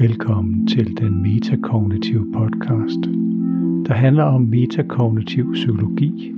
[0.00, 3.00] Velkommen til den metakognitive podcast,
[3.86, 6.32] der handler om metakognitiv psykologi,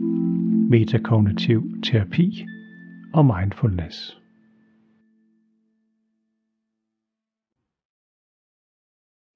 [0.71, 2.47] metakognitiv terapi
[3.15, 4.21] og mindfulness.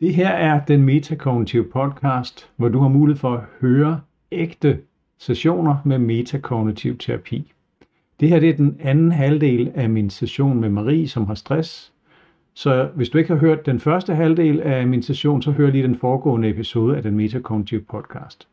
[0.01, 4.01] Det her er den metakognitive podcast, hvor du har mulighed for at høre
[4.33, 4.81] ægte
[5.19, 7.53] sessioner med metakognitiv terapi.
[8.21, 11.93] Det her det er den anden halvdel af min session med Marie, som har stress.
[12.61, 15.83] Så hvis du ikke har hørt den første halvdel af min session, så hør lige
[15.83, 18.49] den foregående episode af den metakognitive podcast.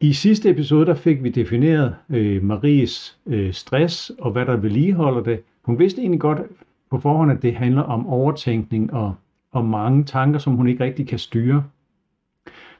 [0.00, 5.22] I sidste episode der fik vi defineret øh, Maries øh, stress og hvad der vedligeholder
[5.22, 5.40] det.
[5.62, 6.38] Hun vidste egentlig godt
[6.90, 9.14] på forhånd, at det handler om overtænkning og,
[9.52, 11.64] og mange tanker, som hun ikke rigtig kan styre.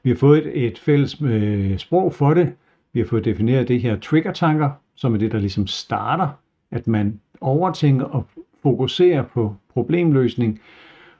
[0.03, 2.53] Vi har fået et, et fælles øh, sprog for det.
[2.93, 6.27] Vi har fået defineret det her trigger-tanker, som er det, der ligesom starter,
[6.71, 8.25] at man overtænker og
[8.65, 10.59] fokuserer på problemløsning.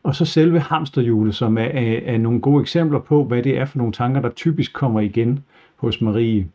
[0.04, 3.66] Og så selve hamsterhjulet, som er, er, er nogle gode eksempler på, hvad det er
[3.66, 5.40] for nogle tanker, der typisk kommer igen
[5.76, 6.48] hos Marie.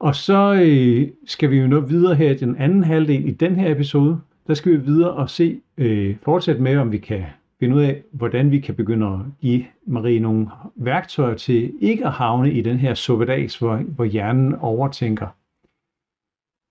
[0.00, 3.56] Og så øh, skal vi jo nå videre her i den anden halvdel i den
[3.56, 4.20] her episode.
[4.46, 7.22] Der skal vi videre og se, øh, fortsætte med, om vi kan
[7.60, 12.12] finde ud af, hvordan vi kan begynde at give Marie nogle værktøjer til ikke at
[12.12, 15.26] havne i den her suppedags, hvor, hvor hjernen overtænker.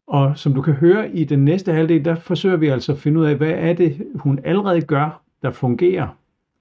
[0.09, 3.19] Og som du kan høre i den næste halvdel, der forsøger vi altså at finde
[3.19, 6.07] ud af, hvad er det, hun allerede gør, der fungerer,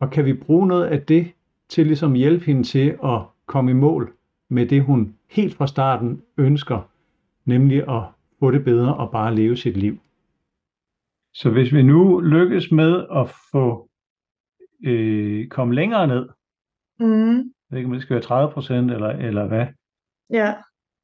[0.01, 1.33] og kan vi bruge noget af det
[1.69, 4.13] til ligesom hjælpe hende til at komme i mål
[4.51, 6.91] med det, hun helt fra starten ønsker,
[7.45, 8.03] nemlig at
[8.39, 9.99] få det bedre og bare leve sit liv.
[11.35, 13.89] Så hvis vi nu lykkes med at få
[14.85, 16.29] øh, komme længere ned,
[17.01, 17.37] Mm.
[17.37, 19.67] jeg ved ikke om det skal være 30 procent eller, eller hvad,
[20.31, 20.55] Ja.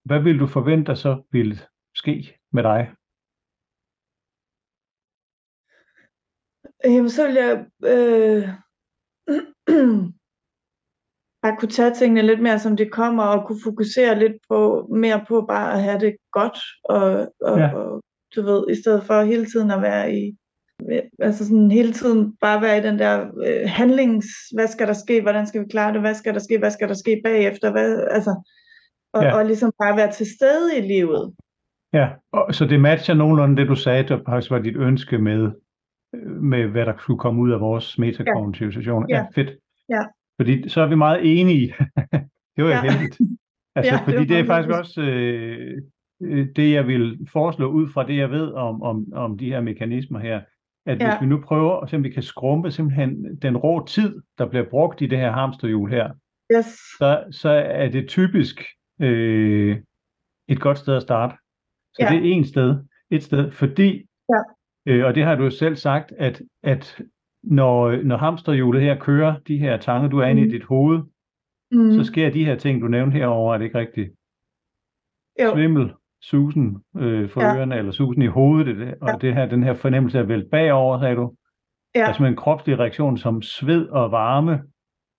[0.05, 1.61] hvad vil du forvente, der så vil
[2.05, 2.81] ske med dig?
[6.85, 7.53] Jamen, så vil jeg
[7.93, 8.43] øh,
[11.43, 15.25] bare kunne tage tingene lidt mere, som de kommer, og kunne fokusere lidt på mere
[15.29, 17.69] på bare at have det godt, og, og, Ja.
[17.75, 18.03] og
[18.37, 20.37] du ved, i stedet for hele tiden at være i,
[21.19, 23.14] altså sådan hele tiden bare være i den der
[23.47, 26.59] øh, handlings, hvad skal der ske, hvordan skal vi klare det, hvad skal der ske,
[26.59, 28.33] hvad skal der ske bagefter, hvad, altså,
[29.13, 29.37] og, ja.
[29.37, 31.35] og ligesom bare være til stede i livet.
[31.95, 35.51] Ja, og, så det matcher nogenlunde det, du sagde, der faktisk var dit ønske med,
[36.15, 39.07] øh, med hvad der skulle komme ud af vores metakognitive session.
[39.09, 39.17] Ja.
[39.17, 39.21] Ja.
[39.23, 39.51] ja, fedt.
[39.89, 40.03] Ja.
[40.41, 41.75] Fordi så er vi meget enige.
[42.57, 42.81] det var jo Ja.
[42.83, 43.19] heldigt.
[43.77, 45.83] Altså, Ja, ja, det fordi var det er faktisk også øh,
[46.23, 49.61] øh, det, jeg vil foreslå ud fra det, jeg ved om, om, om de her
[49.61, 50.41] mekanismer her.
[50.87, 51.11] At Ja.
[51.11, 54.47] hvis vi nu prøver at se, om vi kan skrumpe simpelthen den rå tid, der
[54.49, 56.11] bliver brugt i det her hamsterhjul her,
[56.57, 56.65] Yes.
[56.99, 58.63] så, så er det typisk
[59.01, 59.77] øh,
[60.49, 61.35] et godt sted at starte.
[61.95, 62.09] Så Ja.
[62.09, 64.41] det er en sted, et sted, fordi, Ja.
[64.93, 67.01] øh, og det har du jo selv sagt, at, at
[67.43, 70.53] når, når hamsterhjulet her kører, de her tanker, du er inde i Mhm.
[70.53, 71.01] dit hoved,
[71.73, 71.93] Mm.
[71.93, 74.11] så sker de her ting, du nævnte herover, er det ikke rigtigt?
[75.43, 75.55] Jo.
[75.55, 77.57] Svimmel, susen øh, for Ja.
[77.57, 79.17] ørerne, eller susen i hovedet, det, og Ja.
[79.21, 81.35] det her, den her fornemmelse af at vælte bagover, sagde du.
[81.95, 82.01] Ja.
[82.01, 84.63] Er simpelthen en kropslig reaktion som sved og varme,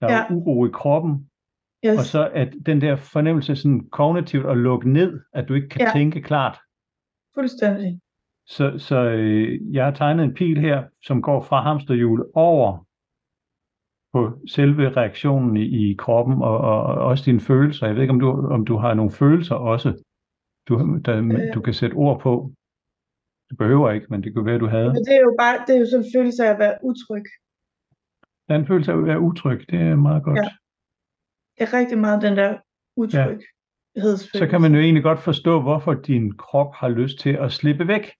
[0.01, 0.33] der er Ja.
[0.35, 1.29] uro i kroppen,
[1.85, 1.97] Yes.
[1.97, 5.81] og så at den der fornemmelse sådan kognitivt at lukke ned, at du ikke kan
[5.81, 5.99] Ja.
[5.99, 6.59] tænke klart.
[7.37, 7.99] Fuldstændig.
[8.47, 12.85] Så, så øh, jeg har tegnet en pil her, som går fra hamsterhjulet over
[14.13, 17.85] på selve reaktionen i, i kroppen og, og, og også dine følelser.
[17.87, 19.89] Jeg ved ikke, om du, om du har nogle følelser også,
[20.67, 20.73] du,
[21.05, 21.53] der, Øh.
[21.55, 22.51] du kan sætte ord på.
[23.49, 24.89] Det behøver ikke, men det kunne være, du havde.
[24.97, 27.25] Men det er jo bare, det er jo sådan en følelse af at være utryg.
[28.47, 30.37] Der er en følelse af at være utryg, det er meget godt.
[30.37, 30.49] Ja.
[31.55, 32.51] Det er rigtig meget den der
[33.01, 33.47] utryghedsfølelse.
[34.39, 37.87] Så kan man jo egentlig godt forstå, hvorfor din krop har lyst til at slippe
[37.87, 38.11] væk.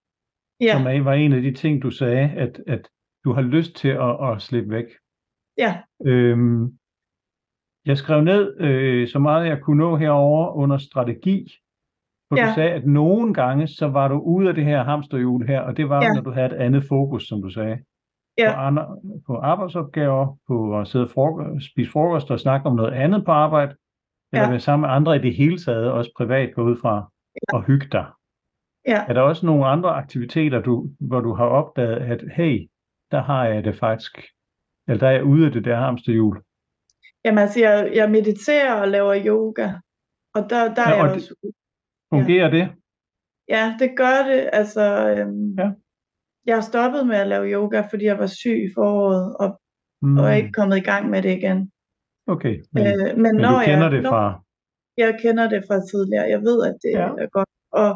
[0.62, 2.88] Ja, Som var en af de ting, du sagde, at, at
[3.24, 4.86] du har lyst til at, at slippe væk.
[5.58, 6.78] ja, Øhm,
[7.86, 11.52] jeg skrev ned øh, så meget jeg kunne nå herover under strategi.
[12.30, 12.48] For Ja.
[12.50, 15.78] du sagde, at nogle gange, så var du ude af det her hamsterhjul her, og
[15.78, 16.10] det var, Ja.
[16.14, 17.78] når du havde et andet fokus, som du sagde.
[18.38, 18.52] Ja.
[18.54, 18.98] På, andre,
[19.28, 23.32] på arbejdsopgaver, på at sidde og frokost, spise frokost og snakke om noget andet på
[23.32, 23.76] arbejde,
[24.36, 24.50] eller Ja.
[24.50, 27.12] være sammen med andre i det hele taget, også privat gå ud fra,
[27.54, 28.06] og hygge dig.
[28.88, 29.06] ja.
[29.10, 32.68] Er der også nogle andre aktiviteter, du, hvor du har opdaget, at hey,
[33.12, 34.18] der har jeg det faktisk,
[34.88, 36.42] eller der er jeg ude af det der hamsterhjul?
[37.26, 39.68] Jamen altså, jeg, jeg mediterer og laver yoga.
[40.36, 41.52] Og der, der Ja, er jeg og det- også
[42.14, 42.66] Fungerer det?
[43.50, 44.50] Ja, det gør det.
[44.54, 45.72] Altså, øhm, Ja.
[46.46, 49.62] jeg har stoppet med at lave yoga, fordi jeg var syg i foråret, og,
[50.02, 51.72] Mm, og er ikke kommet i gang med det igen.
[52.28, 54.44] Okay, men, øh, men men når du kender jeg, det når, fra...
[54.98, 56.30] jeg kender det fra tidligere.
[56.30, 57.08] Jeg ved, at det Ja.
[57.24, 57.50] er godt.
[57.72, 57.92] Og,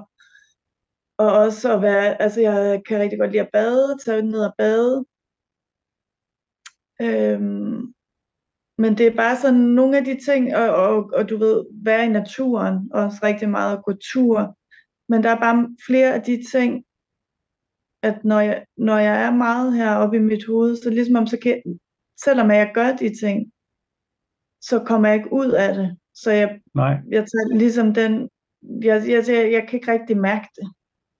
[1.18, 4.54] og også at være, altså jeg kan rigtig godt lide at bade, tage ned og
[4.58, 5.06] bade.
[7.02, 7.94] Øhm,
[8.78, 12.06] men det er bare sådan nogle af de ting, og, og, og du ved, være
[12.06, 14.58] i naturen, også rigtig meget at gå tur.
[15.10, 16.86] Men der er bare flere af de ting,
[18.04, 21.38] at når jeg, når jeg er meget heroppe i mit hoved, så ligesom om så
[21.44, 21.62] kan,
[22.26, 23.52] selvom jeg gør de ting,
[24.62, 25.98] så kommer jeg ikke ud af det.
[26.14, 26.98] Så jeg, Nej.
[27.12, 28.30] jeg tager ligesom den,
[28.84, 30.68] jeg, jeg, jeg, jeg kan ikke rigtig mærke det.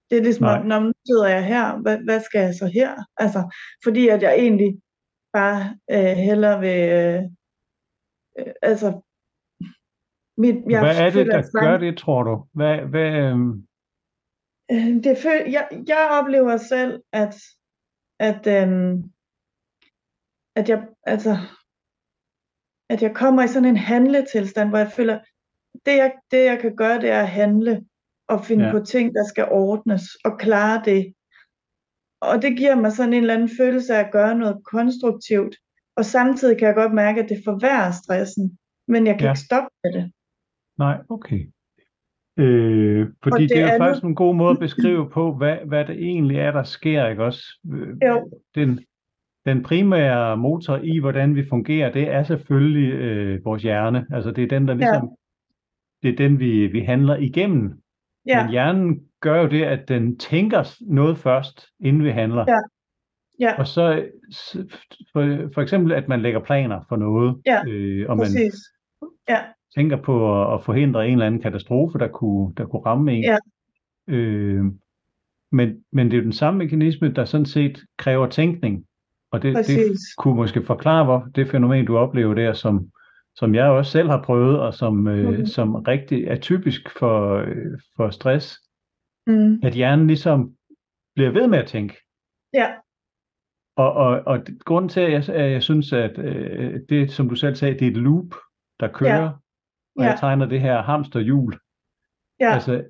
[0.10, 0.64] Det er ligesom, Nej.
[0.64, 2.96] når nu sidder jeg her, hvad, hvad skal jeg så her?
[3.18, 4.82] Altså, fordi at jeg egentlig
[5.34, 7.24] bare øh, hellere vil, øh,
[8.40, 9.02] øh, altså,
[10.38, 12.46] mit, jeg Hvad er det, der sang- gør det, tror du?
[12.54, 13.66] Hvad, hvad, øhm,
[14.72, 17.36] Øh, det føl, jeg, jeg oplever selv, at,
[18.20, 19.04] at, øhm,
[20.56, 21.38] at jeg, altså,
[22.90, 25.20] at jeg kommer i sådan en handletilstand, hvor jeg føler,
[25.86, 27.86] det jeg, det jeg kan gøre, det er at handle
[28.28, 28.72] og finde Ja.
[28.72, 31.14] på ting, der skal ordnes og klare det.
[32.22, 35.56] Og det giver mig sådan en eller anden følelse af at gøre noget konstruktivt.
[35.98, 38.58] Og samtidig kan jeg godt mærke, at det forværrer stressen,
[38.88, 39.32] men jeg kan Ja.
[39.32, 40.12] ikke stoppe med det.
[40.78, 41.42] nej, okay.
[42.40, 45.58] Øh, fordi det det, er jo andet- faktisk en god måde at beskrive på, hvad,
[45.66, 47.44] hvad det egentlig er, der sker, ikke også?
[47.74, 48.32] Øh, Jo.
[48.56, 48.86] Den,
[49.46, 54.06] den primære motor i, hvordan vi fungerer, det er selvfølgelig øh, vores hjerne.
[54.12, 55.10] Altså det er den, der ligesom,
[56.04, 57.74] det er den, vi, vi handler igennem.
[58.28, 62.46] Ja, Men hjernen gør jo det, at den tænker noget først, inden vi handler.
[62.48, 62.60] Ja.
[63.40, 64.06] ja Og så
[65.14, 68.56] for, for eksempel, at man lægger planer for noget, Ja, øh, og man præcis.
[69.30, 69.40] Ja,
[69.76, 73.24] tænker på at, at forhindre en eller anden katastrofe, der kunne, der kunne ramme en.
[73.24, 73.38] Ja.
[74.08, 74.64] Øh,
[75.52, 78.86] men, men det er jo den samme mekanisme, der sådan set kræver tænkning.
[79.32, 82.92] Og det, det kunne måske forklare, hvor det fænomen, du oplever der, som,
[83.36, 85.46] som jeg også selv har prøvet, og som, øh, Mhm.
[85.46, 88.60] som rigtig er typisk for, øh, for stress,
[89.28, 89.60] Mm.
[89.64, 90.54] at hjernen ligesom
[91.16, 91.98] bliver ved med at tænke.
[92.54, 92.74] Ja,
[93.78, 97.36] Og, og, og grunden til, at jeg, at jeg synes, at øh, det, som du
[97.36, 98.34] selv sagde, det er et loop,
[98.80, 99.30] der kører,
[99.98, 100.10] og Ja.
[100.10, 101.54] jeg tegner det her hamsterhjul.
[102.40, 102.84] ja, Altså,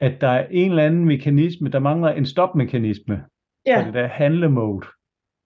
[0.00, 3.24] at der er en eller anden mekanisme, der mangler en stopmekanisme,
[3.66, 3.78] ja.
[3.80, 4.86] ja, det der handlemode.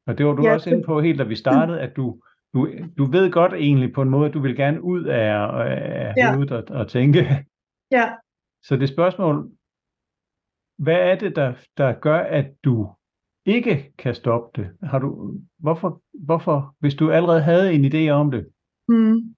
[0.07, 2.21] Og det var du Ja, også inde på helt, da vi startede, at du,
[2.55, 2.69] du,
[2.99, 5.35] du ved godt egentlig på en måde, at du vil gerne ud af,
[5.69, 6.35] af Ja.
[6.35, 7.19] hovedet og, og tænke.
[7.91, 8.13] ja.
[8.63, 9.51] Så det spørgsmål,
[10.79, 12.89] hvad er det, der, der gør, at du
[13.47, 14.71] ikke kan stoppe det?
[14.83, 18.49] Har du, hvorfor, hvorfor, hvis du allerede havde en idé om det,
[18.89, 19.35] Mm.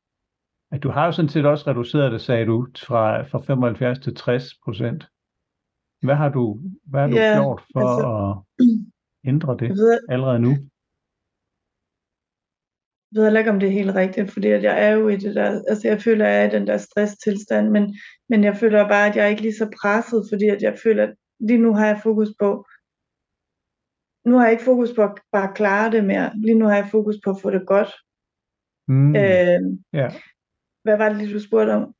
[0.72, 4.14] at du har jo sådan set også reduceret det, sagde du, fra, fra 75 til
[4.14, 5.08] 60 procent.
[6.02, 8.66] Hvad har du, hvad har du Ja, gjort for altså- at
[9.26, 10.48] ændre det Jeg ved, allerede nu?
[13.12, 15.16] jeg ved heller ikke, om det er helt rigtigt, fordi at jeg er jo i
[15.16, 17.84] det der, altså jeg føler, at jeg er i den der stresstilstand, men,
[18.28, 21.02] men jeg føler bare, at jeg er ikke lige så presset, fordi at jeg føler,
[21.08, 22.66] at lige nu har jeg fokus på,
[24.28, 26.88] nu har jeg ikke fokus på at bare klare det mere, lige nu har jeg
[26.90, 27.90] fokus på at få det godt.
[28.88, 29.16] Mm.
[29.16, 29.60] Øh,
[30.00, 30.08] Ja.
[30.84, 31.94] hvad var det lige, du spurgte om?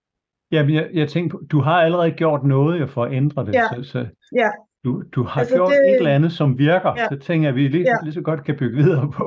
[0.53, 3.55] Jamen, jeg, jeg tænkte på, du har allerede gjort noget jo for at ændre det.
[3.55, 3.67] Ja.
[3.75, 3.99] Så, så
[4.43, 4.51] Ja.
[4.87, 6.93] Du, du har Altså, gjort det- et eller andet, som virker.
[6.97, 7.07] Ja.
[7.13, 7.97] Så tænker jeg, at vi lige, Ja.
[8.05, 9.25] lige så godt kan bygge videre på.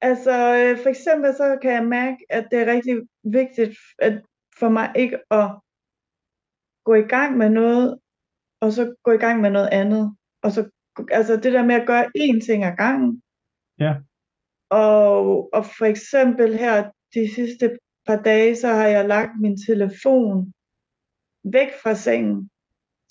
[0.00, 4.22] Altså, øh, for eksempel så kan jeg mærke, at det er rigtig vigtigt at
[4.58, 5.46] for mig ikke at
[6.84, 7.98] gå i gang med noget,
[8.60, 10.16] og så gå i gang med noget andet.
[10.42, 10.70] Og så,
[11.10, 13.22] altså det der med at gøre én ting ad gangen.
[13.78, 13.94] Ja.
[14.70, 15.14] Og,
[15.54, 17.76] og for eksempel her de sidste
[18.06, 20.52] par dage, så har jeg lagt min telefon
[21.44, 22.50] væk fra sengen.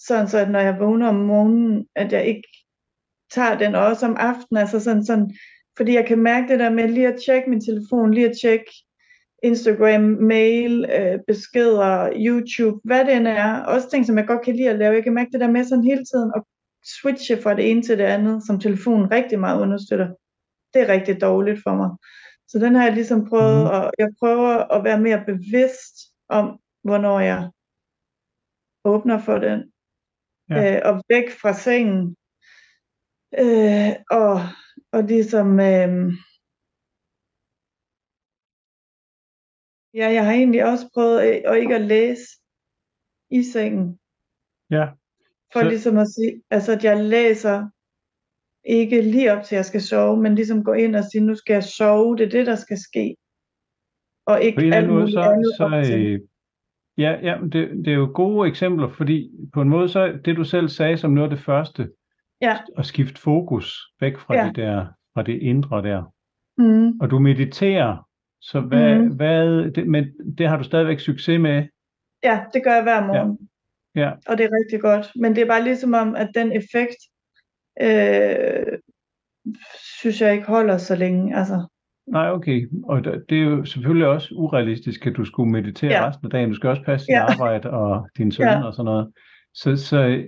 [0.07, 2.47] Sådan så, at når jeg vågner om morgenen, at jeg ikke
[3.33, 4.57] tager den også om aftenen.
[4.57, 5.31] Altså sådan, sådan,
[5.77, 8.71] fordi jeg kan mærke det der med lige at tjekke min telefon, lige at tjekke
[9.43, 13.63] Instagram, mail, øh, beskeder, YouTube, hvad det end er.
[13.63, 14.95] Også ting, som jeg godt kan lide at lave.
[14.95, 16.43] Jeg kan mærke det der med sådan hele tiden at
[16.99, 20.07] switche fra det ene til det andet, som telefonen rigtig meget understøtter.
[20.73, 21.89] Det er rigtig dårligt for mig.
[22.47, 23.69] Så den har jeg ligesom prøvet, Mhm.
[23.75, 25.95] og jeg prøver at være mere bevidst
[26.29, 27.49] om, hvornår jeg
[28.85, 29.71] åbner for den.
[30.51, 30.75] Ja.
[30.75, 32.15] Øh, og væk fra sengen.
[33.43, 34.33] Øh, og,
[34.91, 35.91] og ligesom, øh,
[39.99, 42.27] ja, jeg har egentlig også prøvet at, at ikke at læse
[43.29, 43.99] i sengen.
[44.71, 44.85] Ja.
[45.53, 47.69] For Så- ligesom at sige, altså at jeg læser
[48.63, 51.35] ikke lige op til, at jeg skal sove, men ligesom gå ind og sige, nu
[51.35, 53.15] skal jeg sove, det er det, der skal ske.
[54.25, 56.19] Og ikke På en eller anden måde, så, så øh,
[57.01, 60.43] ja, ja det, det er jo gode eksempler, fordi på en måde, så det du
[60.43, 61.89] selv sagde som noget af det første,
[62.41, 62.57] Ja.
[62.77, 64.47] at skifte fokus væk fra, Ja.
[64.47, 66.13] det der, fra det indre der.
[66.57, 66.99] Mm.
[66.99, 68.07] Og du mediterer,
[68.41, 69.15] så hvad, Mhm.
[69.15, 70.05] hvad det, men
[70.37, 71.67] det har du stadigvæk succes med?
[72.23, 73.49] Ja, det gør jeg hver morgen.
[73.95, 74.11] Ja.
[74.27, 75.11] Og det er rigtig godt.
[75.15, 76.97] Men det er bare ligesom om, at den effekt,
[77.81, 78.77] øh,
[79.99, 81.37] synes jeg ikke holder så længe.
[81.37, 81.67] Altså,
[82.07, 82.69] Nej, okay.
[82.83, 86.07] Og det er jo selvfølgelig også urealistisk, at du skulle meditere Ja.
[86.07, 86.49] resten af dagen.
[86.49, 87.25] Du skal også passe dit Ja.
[87.31, 88.63] arbejde og din søn Ja.
[88.65, 89.11] og sådan noget.
[89.53, 90.23] Så, så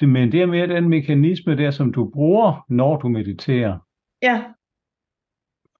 [0.00, 3.78] det, men det er mere den mekanisme der, som du bruger, når du mediterer.
[4.22, 4.44] ja,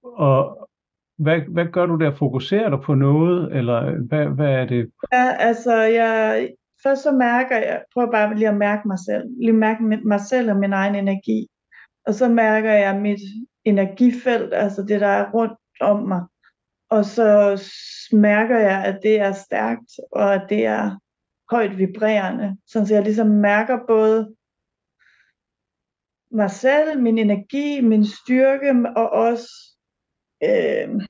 [0.03, 0.69] Og
[1.17, 2.15] hvad, hvad gør du der?
[2.15, 4.89] Fokuserer du på noget, eller hvad, hvad er det?
[5.13, 6.49] ja, altså jeg,
[6.83, 10.19] først så mærker jeg, prøver bare lige at mærke mig selv, lige mærke mi- mig
[10.19, 11.47] selv og min egen energi.
[12.09, 13.19] Og så mærker jeg mit
[13.63, 16.23] energifelt, altså det der er rundt om mig.
[16.89, 17.27] Og så
[18.13, 20.99] mærker jeg, at det er stærkt, og at det er
[21.51, 22.57] højt vibrerende.
[22.67, 24.35] Sådan så jeg ligesom mærker både
[26.31, 29.49] mig selv, min energi, min styrke, og også
[30.43, 31.01] øh,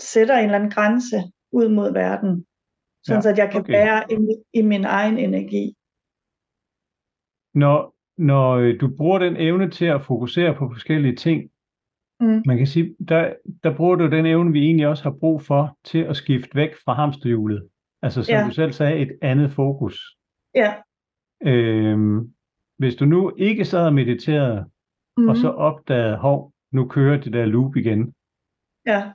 [0.00, 2.46] sætter en eller anden grænse ud mod verden.
[3.04, 3.72] Sådan Ja, så at jeg kan okay.
[3.72, 4.16] være i,
[4.58, 5.74] i min egen energi.
[7.54, 11.50] Når, når øh, du bruger den evne til at fokusere på forskellige ting,
[12.20, 12.42] Mm.
[12.46, 15.78] man kan sige, der, der bruger du den evne, vi egentlig også har brug for,
[15.84, 17.68] til at skifte væk fra hamsterhjulet.
[18.02, 18.44] Altså som Ja.
[18.48, 20.16] du selv sagde, et andet fokus.
[20.54, 20.74] Ja.
[21.46, 22.32] Øhm,
[22.78, 24.64] hvis du nu ikke sad og mediterede,
[25.16, 25.28] Mm.
[25.28, 28.14] og så opdagede, hov, nu kører det der loop igen.
[28.86, 29.12] Ja.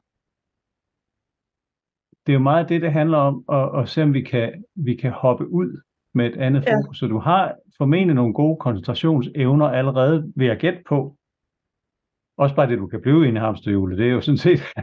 [2.25, 4.95] Det er jo meget det, det handler om, at, at se om vi kan, vi
[4.95, 5.81] kan hoppe ud
[6.13, 6.75] med et andet Ja.
[6.75, 7.00] fokus.
[7.00, 11.15] Så du har formentlig nogle gode koncentrationsevner allerede ved at gætte på.
[12.38, 14.60] Også bare det, du kan blive i hamsterhjulet, det er jo sådan set...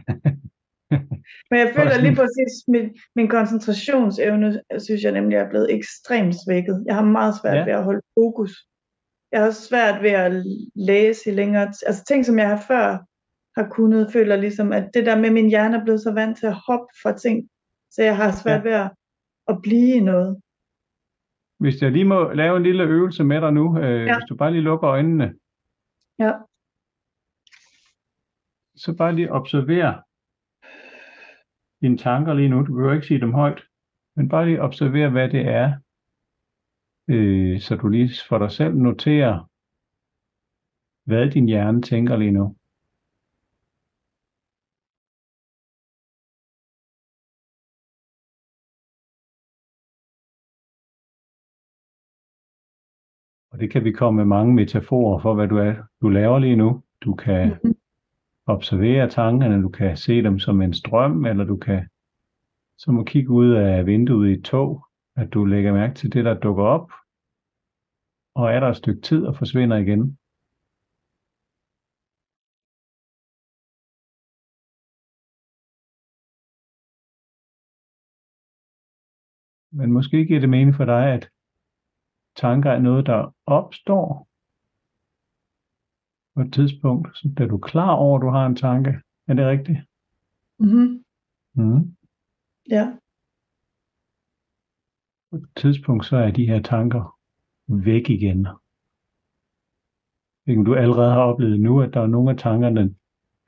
[1.51, 6.85] Men jeg føler lige præcis, min, min koncentrationsevne, synes jeg nemlig er blevet ekstremt svækket.
[6.87, 7.65] Jeg har meget svært Ja.
[7.65, 8.53] ved at holde fokus.
[9.33, 10.45] Jeg har også svært ved at
[10.75, 12.99] læse i længere t- Altså ting, som jeg har før
[13.61, 16.47] har kunnet, føler ligesom, at det der med min hjerne er blevet så vant til
[16.47, 17.49] at hoppe fra ting,
[17.91, 18.69] så jeg har svært Ja.
[18.69, 18.91] ved at,
[19.49, 20.41] at blive i noget.
[21.61, 24.15] Hvis jeg lige må lave en lille øvelse med dig nu, øh, Ja.
[24.17, 25.27] hvis du bare lige lukker øjnene,
[26.19, 26.33] Ja.
[28.77, 30.03] så bare lige observer
[31.83, 32.59] dine tanker lige nu.
[32.67, 33.61] Du behøver ikke sige dem højt,
[34.17, 35.69] men bare lige observer, hvad det er,
[37.09, 39.35] øh, så du lige for dig selv noterer,
[41.09, 42.57] hvad din hjerne tænker lige nu.
[53.61, 56.57] Og det kan vi komme med mange metaforer for, hvad du er, du laver lige
[56.57, 56.83] nu.
[57.05, 57.75] Du kan Mhm.
[58.47, 61.89] observere tankerne, du kan se dem som en strøm, eller du kan
[62.79, 64.87] som at kigge ud af vinduet i et tog,
[65.17, 66.91] at du lægger mærke til det, der dukker op,
[68.35, 70.19] og er der et stykke tid og forsvinder igen.
[79.73, 81.31] Men måske giver det mening for dig, at
[82.41, 84.29] tanker er noget, der opstår
[86.35, 88.91] på et tidspunkt, så da du klar over, at du har en tanke.
[89.29, 89.79] Er det rigtigt?
[90.59, 91.05] Mm-hmm.
[91.55, 91.97] Mm.
[92.71, 92.85] Ja.
[95.31, 97.19] På et tidspunkt, så er de her tanker
[97.69, 98.47] væk igen.
[100.59, 102.95] Om du allerede har oplevet nu, at der er nogle af tankerne,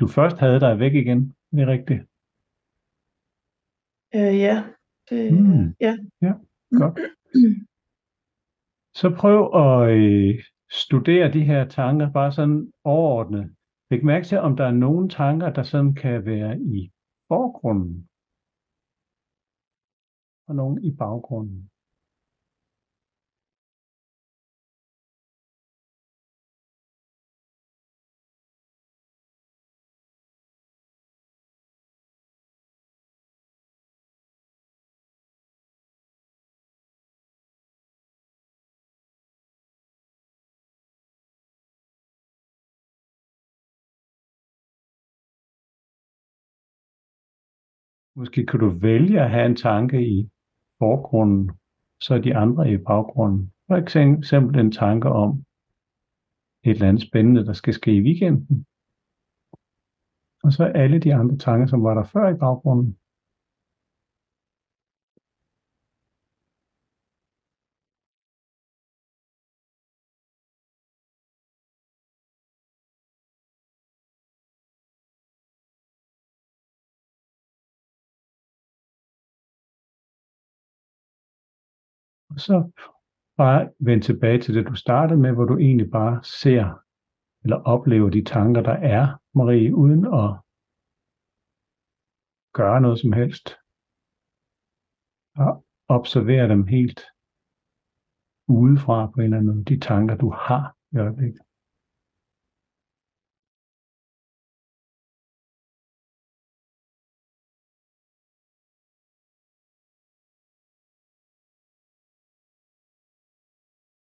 [0.00, 1.34] du først havde, der er væk igen.
[1.52, 2.00] Er det rigtigt?
[4.14, 4.64] Øh, ja.
[5.10, 5.74] Det, Mm.
[5.80, 5.96] ja.
[6.22, 6.32] Ja,
[6.78, 6.98] godt.
[8.94, 10.34] Så prøv at øh,
[10.70, 13.54] studere de her tanker bare sådan overordnet.
[13.90, 16.90] Læg mærke til, om der er nogle tanker, der sådan kan være i
[17.28, 18.08] forgrunden,
[20.48, 21.71] og nogle i baggrunden.
[48.16, 50.30] Måske kan du vælge at have en tanke i
[50.78, 51.50] forgrunden,
[52.00, 53.52] så er de andre i baggrunden.
[53.66, 55.44] For eksempel en tanke om
[56.64, 58.66] et eller andet spændende, der skal ske i weekenden.
[60.44, 62.98] Og så alle de andre tanker, som var der før i baggrunden.
[82.32, 82.70] Og så
[83.36, 86.82] bare vend tilbage til det, du startede med, hvor du egentlig bare ser
[87.44, 90.30] eller oplever de tanker, der er, Marie, uden at
[92.52, 93.46] gøre noget som helst.
[95.36, 97.00] Og observere dem helt
[98.48, 101.40] udefra på en eller anden måde, de tanker, du har i øjeblikket.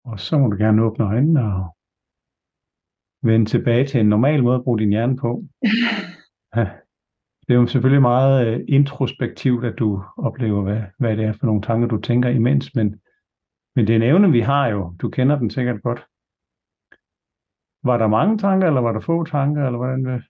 [0.04, 1.76] Og så må du gerne åbne øjnene og
[3.22, 5.44] vende tilbage til en normal måde at bruge din hjerne på.
[6.56, 6.70] Ja.
[7.48, 11.46] Det er jo selvfølgelig meget øh, introspektivt, at du oplever, hvad, hvad det er for
[11.46, 13.00] nogle tanker, du tænker imens, men,
[13.76, 14.94] men det er en evne, vi har jo.
[15.02, 16.06] Du kender den sikkert godt.
[17.84, 20.22] Var der mange tanker, eller var der få tanker, eller hvordan det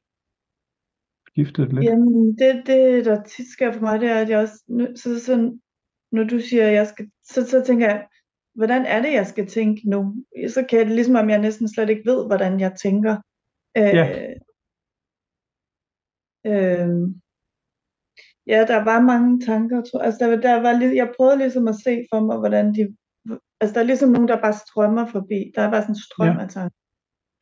[1.28, 1.84] skiftede det lidt?
[1.84, 4.58] Jamen, det, det der tit sker for mig, det er, at jeg også,
[4.96, 5.58] så, så,
[6.12, 8.06] når du siger, at jeg skal, så, så tænker jeg,
[8.54, 10.24] hvordan er det, jeg skal tænke nu?
[10.48, 13.16] Så kan det ligesom, om jeg næsten slet ikke ved, hvordan jeg tænker.
[13.76, 14.04] Øh, Ja.
[16.46, 16.88] øh,
[18.46, 19.82] ja, der var mange tanker.
[19.82, 22.96] Tror, altså, der, der var, jeg prøvede ligesom at se for mig, hvordan de...
[23.60, 25.52] Altså, der er ligesom nogen, der bare strømmer forbi.
[25.54, 26.42] Der er bare sådan en strøm Ja.
[26.42, 26.76] af tanker.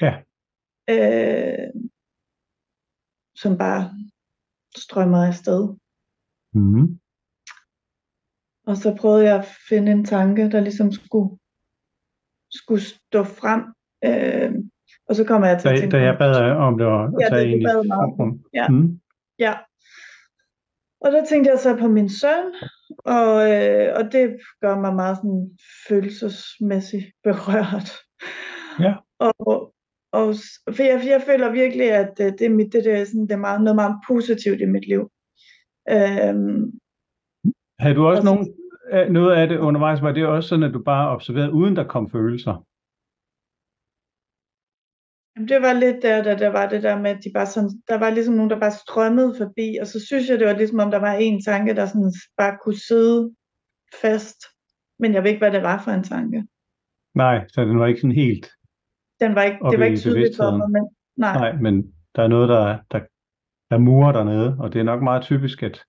[0.07, 0.13] Ja.
[0.95, 1.69] Øh,
[3.37, 3.83] som bare
[4.77, 5.63] strømmer afsted.
[6.55, 7.00] Mm-hmm.
[8.71, 11.31] Og så prøvede jeg at finde en tanke, der ligesom skulle,
[12.51, 13.61] skulle stå frem.
[14.09, 14.53] Øh,
[15.09, 16.35] og så kommer jeg til at Da, tænke da jeg bad
[16.67, 18.41] om det at Ja, tage det- i bad mig om det.
[18.55, 18.69] Ja.
[18.69, 19.01] Mm.
[19.39, 19.55] Ja.
[21.05, 22.47] Og der tænkte jeg så på min søn,
[22.99, 25.59] og, øh, og det gør mig meget sådan
[25.89, 27.91] følelsesmæssigt berørt.
[28.81, 28.95] Ja.
[29.19, 29.75] Og,
[30.13, 30.35] og
[30.77, 33.37] for jeg, jeg føler virkelig, at øh, det, er mit, det, der, sådan, det er
[33.49, 35.03] meget, noget meget positivt i mit liv.
[35.91, 36.63] Øhm,
[37.83, 38.45] Havde du også Og øh,
[39.11, 42.11] noget af det undervejs, var det også sådan, at du bare observerede, uden der kom
[42.11, 42.67] følelser?
[45.37, 47.71] Jamen, det var lidt der, da der var det der med, at de bare sådan,
[47.89, 50.79] der var ligesom nogen, der bare strømmede forbi, og så synes jeg, det var ligesom
[50.79, 53.35] om, der var en tanke, der sådan bare kunne sidde
[54.03, 54.39] fast,
[54.99, 56.47] men jeg ved ikke, hvad det var for en tanke.
[57.15, 58.47] Nej, så den var ikke sådan helt,
[59.21, 60.85] Den var ikke, det var ikke tydeligt for mig, men
[61.17, 63.01] nej, nej, men der er noget, der, der,
[63.71, 65.85] der murer dernede, og det er nok meget typisk, at,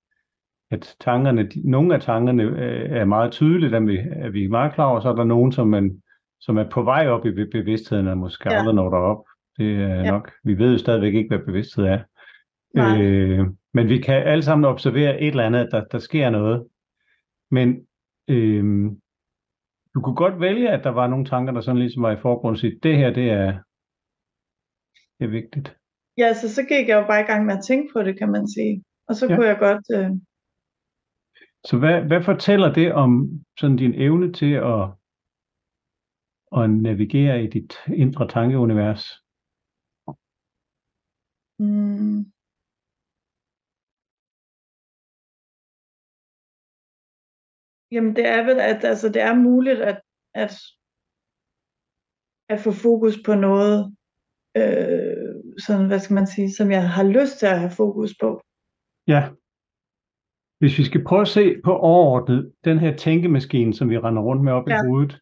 [0.72, 4.74] at tankerne, de, nogle af tankerne øh, er meget tydelige, dem vi, er vi meget
[4.74, 6.01] klar over, så er der nogen, som, man,
[6.40, 8.57] som er på vej op i be- bevidstheden, og måske Ja.
[8.60, 9.25] aldrig når derop.
[9.57, 10.12] Det er Ja.
[10.12, 12.00] nok, vi ved jo stadigvæk ikke, hvad bevidsthed er.
[12.75, 13.01] nej.
[13.01, 16.68] Øh, men vi kan alle sammen observere et eller andet, at der, der sker noget.
[17.51, 17.88] Men
[18.27, 18.92] øh,
[19.94, 22.55] du kunne godt vælge, at der var nogle tanker, der sådan ligesom var i forgrunden
[22.55, 23.51] og sige, det her, det er,
[25.20, 25.75] det er vigtigt.
[26.18, 28.31] Ja, så, så gik jeg jo bare i gang med at tænke på det, kan
[28.31, 28.84] man sige.
[29.07, 29.36] Og så ja.
[29.36, 30.12] kunne jeg godt, øh,
[31.66, 33.12] Så hvad, hvad fortæller det om
[33.60, 34.84] sådan din evne til at,
[36.58, 39.04] at navigere i dit indre tankeunivers?
[41.60, 42.32] mm,
[47.92, 50.02] jamen det er vel, at altså, det er muligt at,
[50.34, 50.54] at,
[52.50, 53.96] at få fokus på noget,
[54.58, 58.42] øh, sådan, hvad skal man sige, som jeg har lyst til at have fokus på.
[59.08, 59.22] Ja.
[60.62, 64.44] Hvis vi skal prøve at se på overordnet, den her tænkemaskine, som vi render rundt
[64.44, 64.76] med op Ja.
[64.76, 65.20] i hovedet,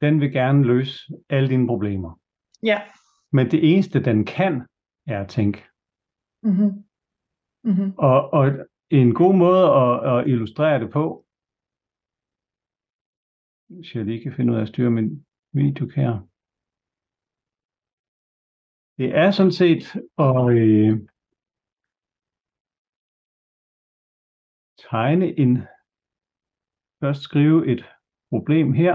[0.00, 2.20] den vil gerne løse alle dine problemer.
[2.62, 2.82] Ja.
[3.32, 4.62] Men det eneste, den kan,
[5.06, 5.64] er at tænke.
[6.42, 6.72] Mm-hmm.
[7.64, 7.92] Mm-hmm.
[7.98, 8.46] Og, og
[8.90, 11.26] en god måde at, at illustrere det på,
[13.68, 16.10] hvis jeg lige kan finde ud af at styre min video her.
[18.98, 19.84] Det er sådan set
[20.18, 21.08] at øh,
[24.90, 25.58] tegne en,
[27.00, 27.84] først skrive et
[28.30, 28.94] problem her.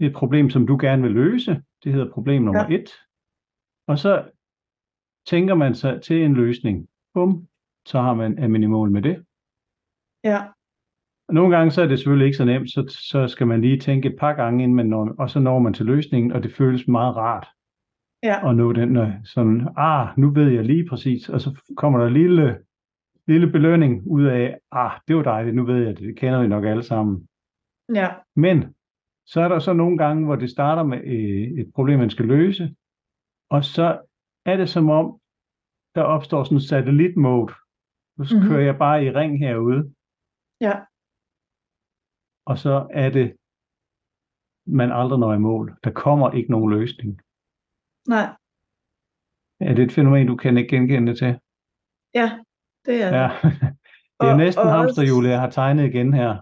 [0.00, 1.62] Er et problem, som du gerne vil løse.
[1.84, 2.74] Det hedder problem nummer Ja.
[2.78, 2.90] et.
[3.86, 4.30] Og så
[5.26, 6.88] tænker man sig til en løsning.
[7.14, 7.48] Bum,
[7.86, 9.24] så har man, er man i mål med det.
[10.24, 10.38] Ja.
[11.28, 13.78] Og Nogle gange så er det selvfølgelig ikke så nemt, så, så skal man lige
[13.78, 16.52] tænke et par gange, inden man når, og så når man til løsningen, og det
[16.52, 17.48] føles meget rart
[18.22, 18.50] Ja.
[18.50, 22.06] at nå den, når, sådan, ah, nu ved jeg lige præcis, og så kommer der
[22.06, 22.64] en lille,
[23.26, 26.46] lille belønning ud af, ah, det var dejligt, nu ved jeg det, det kender vi
[26.48, 27.28] nok alle sammen.
[27.94, 28.08] Ja.
[28.36, 28.74] Men
[29.26, 32.24] så er der så nogle gange, hvor det starter med øh, et problem, man skal
[32.26, 32.74] løse,
[33.50, 34.00] og så
[34.46, 35.20] er det som om,
[35.94, 37.52] der opstår sådan en satellit-mode.
[38.18, 38.48] Nu Mhm.
[38.48, 39.94] kører jeg bare i ring herude,
[40.60, 40.74] Ja.
[42.46, 43.36] og så er det,
[44.66, 45.76] man aldrig når i mål.
[45.84, 47.20] Der kommer ikke nogen løsning.
[48.08, 48.36] Nej.
[49.60, 51.40] Er det et fænomen, du kan ikke genkende til?
[52.14, 52.28] Ja.
[52.86, 53.08] Det er.
[53.22, 53.28] Ja.
[54.20, 56.36] Det er Og- næsten og hamsterhjul, jeg har tegnet igen her.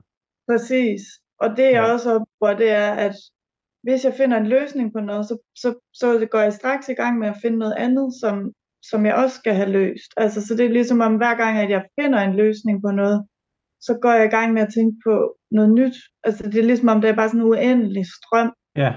[0.50, 1.00] Præcis.
[1.40, 1.92] Og det jeg Ja.
[1.92, 3.14] også oplever, det er, at
[3.82, 7.18] hvis jeg finder en løsning på noget, så, så, så går jeg straks i gang
[7.18, 8.52] med at finde noget andet, som,
[8.90, 10.10] som jeg også skal have løst.
[10.16, 13.26] Altså, så det er ligesom om hver gang, at jeg finder en løsning på noget,
[13.80, 15.94] så går jeg i gang med at tænke på noget nyt.
[16.24, 18.92] Altså det er ligesom om, det er bare sådan en uendelig strøm Ja.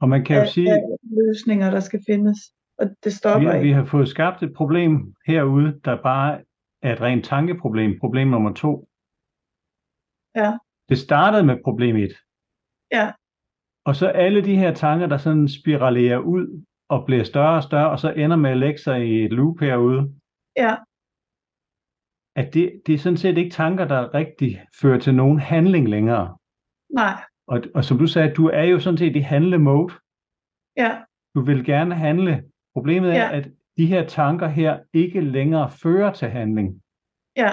[0.00, 0.82] Og man kan jo af, sige, af
[1.26, 2.38] løsninger, der skal findes.
[2.78, 3.74] Og det vi, stopper vi ikke.
[3.74, 6.42] har fået skabt et problem herude, der bare
[6.82, 7.98] er et rent tankeproblem.
[8.00, 8.88] Problem nummer to.
[10.36, 10.58] Ja.
[10.88, 12.14] Det startede med problem et.
[12.92, 13.12] Ja.
[13.84, 17.90] Og så alle de her tanker, der sådan spiralerer ud og bliver større og større,
[17.90, 20.14] og så ender med at lægge sig i et loop herude,
[20.56, 20.76] Ja,
[22.36, 26.36] at det, det er sådan set ikke tanker, der rigtig fører til nogen handling længere.
[26.90, 29.94] nej, Og, og som du sagde, du er jo sådan set i handle-mode.
[30.76, 31.02] ja,
[31.34, 32.50] Du vil gerne handle.
[32.76, 33.36] Problemet er, Ja.
[33.38, 33.44] at
[33.76, 36.68] de her tanker her ikke længere fører til handling.
[37.36, 37.52] ja,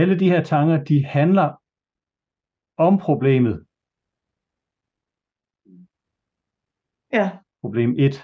[0.00, 1.48] Alle de her tanker, de handler
[2.86, 3.56] om problemet.
[7.18, 7.26] ja,
[7.62, 8.14] Problem 1.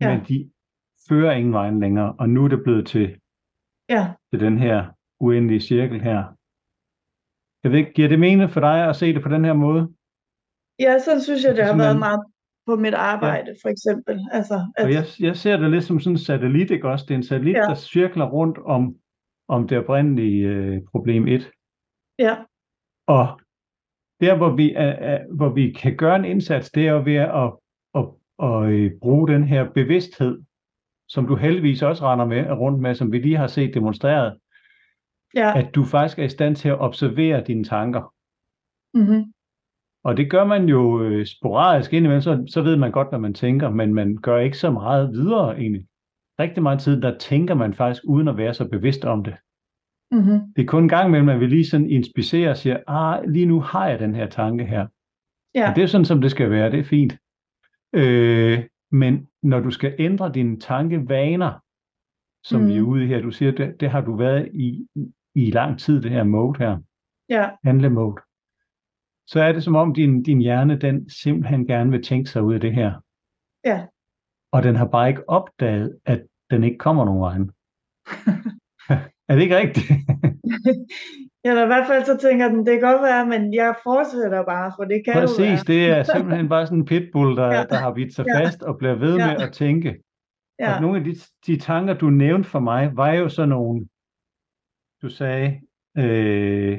[0.00, 0.06] Ja.
[0.10, 0.36] Men de
[1.08, 2.16] fører ingen vejen længere.
[2.20, 3.20] Og nu er det blevet til,
[3.88, 4.02] ja.
[4.30, 4.76] til den her
[5.20, 6.20] uendelige cirkel her.
[7.62, 9.82] Jeg ved ikke, giver det mening for dig at se det på den her måde?
[10.86, 12.20] Ja, sådan synes jeg, det har været meget
[12.66, 14.20] på mit arbejde, for eksempel.
[14.32, 17.04] Altså, at, Og jeg, jeg ser det lidt som sådan en satellit, ikke også?
[17.08, 17.60] Det er en satellit, Ja.
[17.60, 18.96] der cirkler rundt om,
[19.48, 21.50] om det oprindelige øh, problem 1.
[22.18, 22.36] ja,
[23.06, 23.40] Og
[24.20, 27.14] der, hvor vi, er, er, hvor vi kan gøre en indsats, det er jo ved
[27.16, 27.52] at, at,
[27.94, 28.04] at,
[28.46, 30.42] at øh, bruge den her bevidsthed,
[31.08, 34.38] som du heldigvis også render med, rundt med, som vi lige har set demonstreret,
[35.34, 38.14] ja, at du faktisk er i stand til at observere dine tanker.
[38.94, 39.32] mm-hmm.
[40.06, 43.34] Og det gør man jo øh, sporadisk indimellem, så, så ved man godt, hvad man
[43.34, 45.86] tænker, men man gør ikke så meget videre egentlig.
[46.40, 49.34] Rigtig meget tid, der tænker man faktisk uden at være så bevidst om det.
[50.10, 50.40] Mm-hmm.
[50.56, 53.46] Det er kun en gang imellem, man vil lige sådan inspicere og siger, ah, lige
[53.46, 54.86] nu har jeg den her tanke her.
[55.54, 57.16] ja, Og det er sådan, som det skal være, det er fint.
[57.94, 61.52] Øh, men når du skal ændre dine tankevaner,
[62.44, 62.68] som mm.
[62.68, 62.88] vi er Mhm.
[62.88, 64.86] ude her, du siger, det, det har du været i,
[65.34, 66.78] i lang tid, det her mode her,
[67.28, 68.16] ja, handle-mode,
[69.26, 72.54] så er det som om din, din hjerne, den simpelthen gerne vil tænke sig ud
[72.54, 72.92] af det her.
[73.64, 73.86] ja,
[74.52, 77.50] Og den har bare ikke opdaget, at den ikke kommer nogen vejen.
[79.28, 79.86] er det ikke rigtigt?
[81.44, 84.72] ja, i hvert fald så tænker den, det kan godt være, men jeg fortsætter bare,
[84.78, 85.26] for det kan jo være.
[85.26, 87.64] Præcis, det er simpelthen bare sådan en pitbull, der, Ja.
[87.64, 88.40] der har bidt sig Ja.
[88.40, 89.26] fast og bliver ved Ja.
[89.26, 90.02] med at tænke.
[90.58, 91.14] Ja, Og nogle af de,
[91.46, 93.86] de tanker, du nævnte for mig, var jo sådan nogle,
[95.02, 95.60] du sagde,
[95.98, 96.78] øh,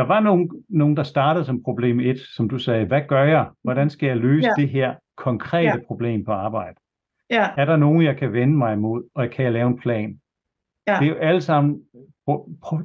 [0.00, 3.50] der var nogen, nogen, der startede som problem 1, som du sagde, hvad gør jeg?
[3.62, 4.62] Hvordan skal jeg løse Ja.
[4.62, 5.84] det her konkrete Ja.
[5.86, 6.80] problem på arbejde?
[7.30, 10.20] ja, Er der nogen, jeg kan vende mig imod, og kan jeg lave en plan?
[10.86, 10.96] Ja.
[11.00, 11.82] Det er jo alle sammen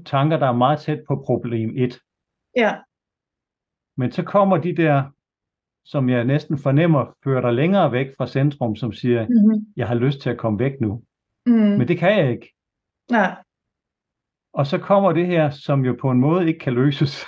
[0.06, 1.99] tanker, der er meget tæt på problem 1.
[2.58, 2.75] ja,
[3.97, 5.04] Men så kommer de der,
[5.86, 9.65] som jeg næsten fornemmer, fører dig længere væk fra centrum, som siger, mm-hmm.
[9.75, 11.01] jeg har lyst til at komme væk nu.
[11.45, 12.54] mm, Men det kan jeg ikke.
[13.12, 13.36] nej,
[14.56, 17.26] Og så kommer det her, som jo på en måde ikke kan løses.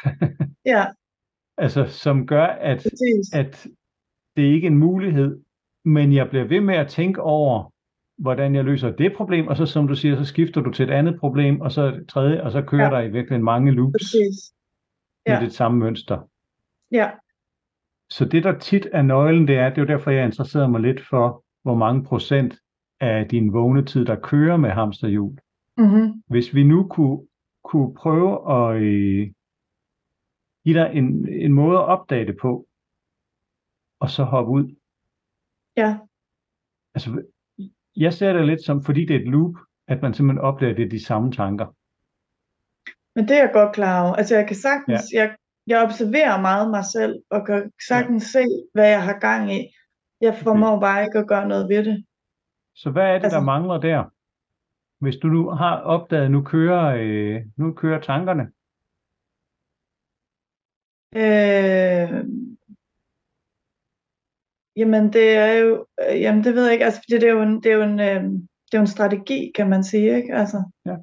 [0.65, 0.85] ja,
[1.65, 3.33] altså, som gør, at, præcis.
[3.33, 3.67] at
[4.35, 5.39] det ikke er en mulighed,
[5.85, 7.73] men jeg bliver ved med at tænke over,
[8.17, 10.93] hvordan jeg løser det problem, og så som du siger, så skifter du til et
[10.93, 12.89] andet problem, og så et tredje, og så kører Ja.
[12.89, 14.53] der i virkeligheden mange loops Præcis.
[15.27, 15.39] med Ja.
[15.43, 16.29] det samme mønster.
[16.91, 17.09] Ja,
[18.09, 20.81] Så det, der tit er nøglen, det er, det er jo derfor, jeg interesserer mig
[20.81, 22.55] lidt for, hvor mange procent
[22.99, 25.37] af din vågne tid, der kører med hamsterhjul.
[25.77, 26.23] Mm-hmm.
[26.27, 27.27] Hvis vi nu kunne,
[27.63, 29.27] kunne prøve at øh,
[30.63, 32.67] give dig en, en måde at opdage det på,
[33.99, 34.75] og så hoppe ud.
[35.77, 35.99] ja,
[36.95, 37.23] Altså,
[37.95, 39.55] jeg ser det lidt som, fordi det er et loop,
[39.87, 41.67] at man simpelthen opdager, at det er de samme tanker.
[43.15, 44.15] men det er jeg godt klar over.
[44.15, 45.37] Altså, jeg kan sagtens, jeg,
[45.67, 49.59] jeg observerer meget mig selv, og kan sagtens se, hvad jeg har gang i.
[50.21, 52.05] Jeg formår bare ikke at gøre noget ved det.
[52.75, 53.99] Så hvad er det, Altså- der mangler der?
[54.99, 58.51] Hvis du nu har opdaget, nu kører, øh, nu kører tankerne,
[61.15, 62.25] Øh,
[64.75, 67.41] jamen det er jo, øh, jamen det ved jeg ikke, altså fordi det er jo
[67.41, 68.23] en, det er jo en, øh,
[68.65, 70.35] det er jo en strategi, kan man sige, ikke?
[70.35, 70.95] Altså, Ja.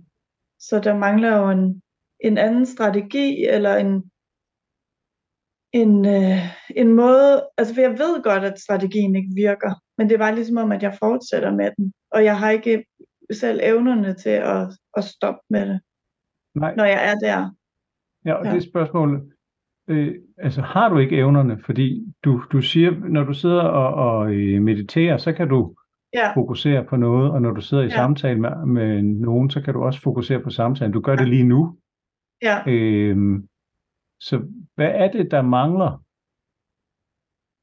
[0.58, 1.82] Så der mangler jo en,
[2.20, 4.10] en anden strategi, eller en,
[5.72, 6.38] en, øh,
[6.76, 10.56] en måde, altså for jeg ved godt, at strategien ikke virker, men det bare ligesom
[10.56, 12.84] om, at jeg fortsætter med den, og jeg har ikke
[13.34, 15.80] selv evnerne til at, at stoppe med det,
[16.54, 17.50] nej, når jeg er der.
[18.24, 18.50] ja, og Ja.
[18.50, 19.32] det er spørgsmålet,
[19.88, 21.62] øh, altså har du ikke evnerne?
[21.64, 25.74] Fordi du, du siger, når du sidder og, og øh, mediterer, så kan du
[26.14, 27.90] Ja, fokusere på noget, og når du sidder i Ja.
[27.94, 30.92] samtale med, med nogen, så kan du også fokusere på samtalen.
[30.92, 31.78] Du gør det lige nu.
[32.42, 33.48] ja, Øhm,
[34.20, 34.42] så
[34.74, 36.02] hvad er det, der mangler?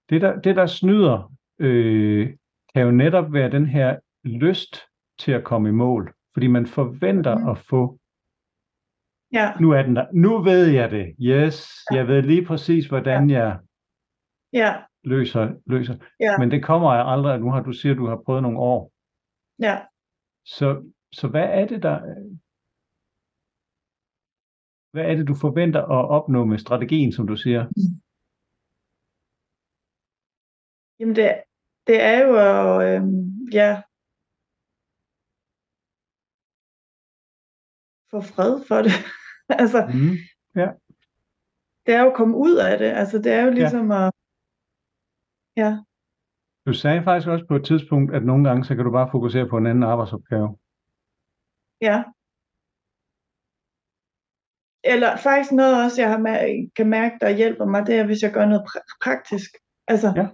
[0.09, 2.29] Det, der, det, der snyder, øh,
[2.75, 4.75] kan jo netop være den her lyst
[5.21, 6.13] til at komme i mål.
[6.33, 7.49] Fordi man forventer Mhm.
[7.49, 7.99] at få,
[9.39, 11.55] ja, nu er den der, nu ved jeg det, yes,
[11.91, 13.59] jeg ved lige præcis, hvordan jeg
[14.53, 14.71] ja,
[15.03, 15.95] løser, løser.
[16.19, 16.37] Ja.
[16.39, 18.91] Men det kommer jeg aldrig, nu har du siger, du har prøvet nogle år.
[19.59, 19.75] ja.
[20.45, 21.99] Så, så hvad er det, der...
[24.91, 27.61] Hvad er det, du forventer at opnå med strategien, som du siger?
[30.99, 31.43] Jamen det,
[31.87, 33.01] det er jo at, øh,
[33.53, 33.81] ja,
[38.11, 38.91] få fred for det.
[39.61, 40.15] altså, Mm.
[40.61, 40.69] Ja.
[41.85, 42.85] det er jo at komme ud af det.
[43.01, 44.11] Altså, det er jo ligesom at,
[45.57, 45.77] ja,
[46.67, 49.47] Du sagde faktisk også på et tidspunkt, at nogle gange, så kan du bare fokusere
[49.49, 50.57] på en anden arbejdsopgave.
[51.81, 52.03] ja.
[54.83, 58.21] Eller faktisk noget også, jeg har mær- kan mærke, der hjælper mig, det er, hvis
[58.23, 59.49] jeg gør noget pra- praktisk.
[59.87, 60.27] Altså, Ja.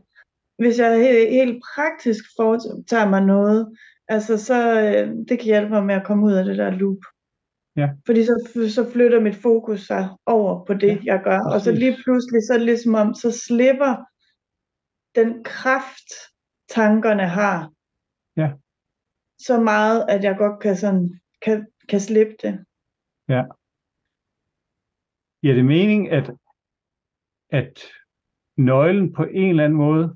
[0.58, 5.84] hvis jeg helt, helt praktisk foretager mig noget, altså så øh, det kan hjælpe mig
[5.86, 6.98] med at komme ud af det der loop.
[7.78, 7.90] Ja.
[8.06, 8.36] Fordi så,
[8.76, 11.40] så flytter mit fokus sig over på det, Ja, jeg gør.
[11.54, 13.94] Og så lige pludselig, så er det ligesom om, så slipper
[15.16, 16.10] den kraft,
[16.70, 17.72] tankerne har,
[18.38, 18.54] Ja.
[19.40, 22.66] så meget, at jeg godt kan, sådan, kan, kan slippe det.
[25.42, 26.32] Giver det mening, at,
[27.50, 27.84] at
[28.58, 30.16] nøglen på en eller anden måde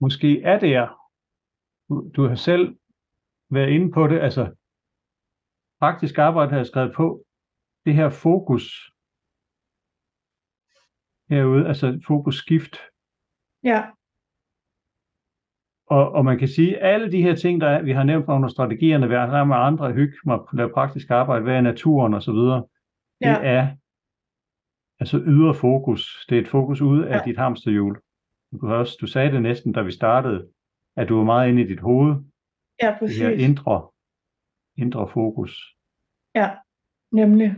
[0.00, 1.10] måske er der?
[1.88, 2.76] Du, du har selv
[3.50, 4.54] været inde på det, altså
[5.84, 7.24] praktisk arbejde har jeg skrevet på,
[7.86, 8.64] det her fokus
[11.30, 12.76] herude, altså fokusskift.
[13.64, 13.80] Ja,
[15.86, 18.28] Og, og man kan sige, at alle de her ting, der er, vi har nævnt
[18.28, 22.34] under strategierne, være sammen med andre, hygge mig, lave praktisk arbejde, være i naturen osv.,
[22.34, 22.66] det
[23.20, 23.76] ja, er
[25.00, 26.26] altså ydre fokus.
[26.28, 27.22] Det er et fokus ude af Ja.
[27.24, 28.00] dit hamsterhjul.
[28.52, 30.48] Du, også, du sagde det næsten, da vi startede,
[30.96, 32.14] at du var meget inde i dit hoved.
[32.82, 33.18] ja, Det præcis.
[33.18, 33.90] her indre,
[34.76, 35.73] indre fokus.
[36.34, 36.50] Ja,
[37.12, 37.54] nemlig.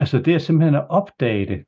[0.00, 1.64] Altså det er simpelthen at opdage det.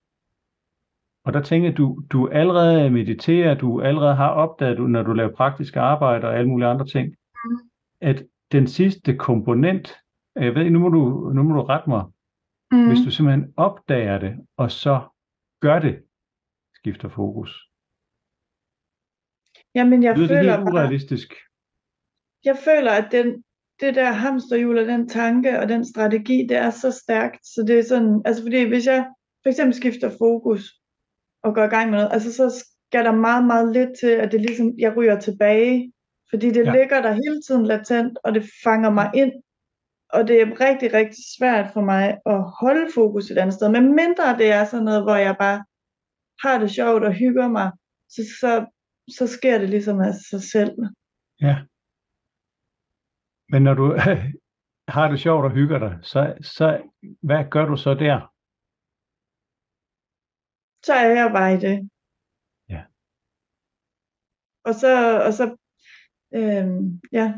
[1.25, 5.77] Og der tænker du, du allerede mediterer, du allerede har opdaget, når du laver praktisk
[5.77, 7.71] arbejde og alle mulige andre ting, Mm.
[8.01, 9.97] at den sidste komponent,
[10.37, 12.05] jeg ved ikke, nu må du, nu må du rette mig,
[12.73, 12.87] Mm.
[12.89, 15.09] hvis du simpelthen opdager det, og så
[15.61, 16.05] gør det,
[16.75, 17.71] skifter fokus.
[19.75, 21.35] Jamen, jeg Lyder det føler helt bare, urealistisk?
[22.45, 23.45] jeg føler, at den,
[23.81, 27.79] det der hamsterhjul og den tanke og den strategi, det er så stærkt, så det
[27.79, 29.07] er sådan, altså fordi hvis jeg
[29.43, 30.73] for eksempel skifter fokus
[31.43, 34.33] og går i gang med noget, altså så skal der meget, meget lidt til, at
[34.33, 35.93] det ligesom, jeg ryger tilbage,
[36.31, 36.73] fordi det Ja.
[36.73, 39.33] ligger der hele tiden latent, og det fanger mig ind,
[40.13, 43.95] og det er rigtig, rigtig svært for mig at holde fokus et andet sted, men
[43.95, 45.65] mindre det er sådan noget, hvor jeg bare
[46.45, 47.71] har det sjovt og hygger mig,
[48.09, 48.67] så, så,
[49.19, 50.73] så sker det ligesom af sig selv.
[51.41, 51.57] Ja.
[53.51, 53.97] Men når du
[54.97, 56.83] har det sjovt og hygger dig, så, så
[57.23, 58.33] hvad gør du så der?
[60.87, 61.91] så er jeg bare i det.
[62.69, 62.83] Ja.
[64.65, 64.93] Og så,
[65.27, 65.57] og så,
[66.35, 67.35] øhm, ja.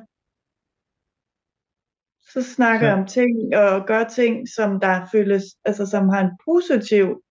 [2.20, 6.20] Så snakker Så- jeg om ting og gør ting, som der føles, altså som har
[6.20, 7.22] en positiv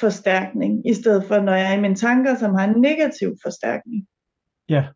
[0.00, 4.08] forstærkning, i stedet for når jeg er i mine tanker, som har en negativ forstærkning.
[4.68, 4.88] Ja.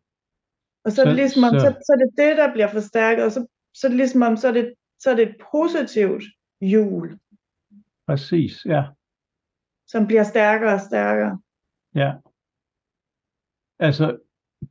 [0.85, 2.67] Og så er det Så- ligesom om, så- så, så er det det, der bliver
[2.67, 5.35] forstærket, og så, så er det ligesom om, så er det, så er det et
[5.51, 6.23] positivt
[6.61, 7.19] hjul,
[8.07, 8.83] Præcis, ja.
[9.87, 11.41] som bliver stærkere og stærkere.
[11.95, 12.11] Ja.
[13.79, 14.17] Altså,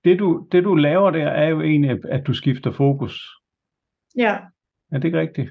[0.05, 3.29] det du, det du laver der, er jo egentlig, at du skifter fokus.
[4.17, 4.39] Ja,
[4.93, 5.51] Er det ikke rigtigt?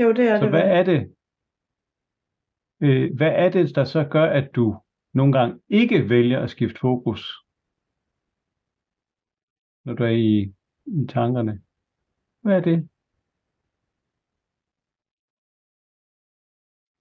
[0.00, 0.50] jo det er Så det.
[0.50, 0.70] hvad vel.
[0.78, 1.14] er det?
[2.82, 4.80] Øh, hvad er det, der så gør, at du
[5.14, 7.32] nogle gange ikke vælger at skifte fokus?
[9.84, 10.54] Når du er i,
[10.86, 11.62] i tankerne.
[12.40, 12.88] Hvad er det?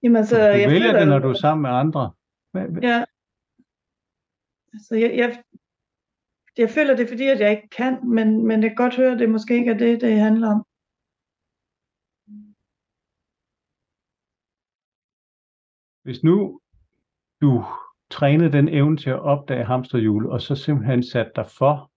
[0.03, 2.13] Jamen, så du jeg vælger føler det, når du er sammen med andre.
[2.51, 2.81] Hvad, hvad?
[2.81, 3.05] Ja.
[4.87, 5.43] Så jeg, jeg,
[6.57, 9.19] jeg føler det fordi, at jeg ikke kan, men, men jeg kan godt høre, at
[9.19, 10.65] det måske ikke er det, det handler om.
[16.03, 16.61] Hvis nu
[17.41, 17.65] du
[18.09, 21.90] trænede den evne til at opdage hamsterhjulet, og så simpelthen satte dig for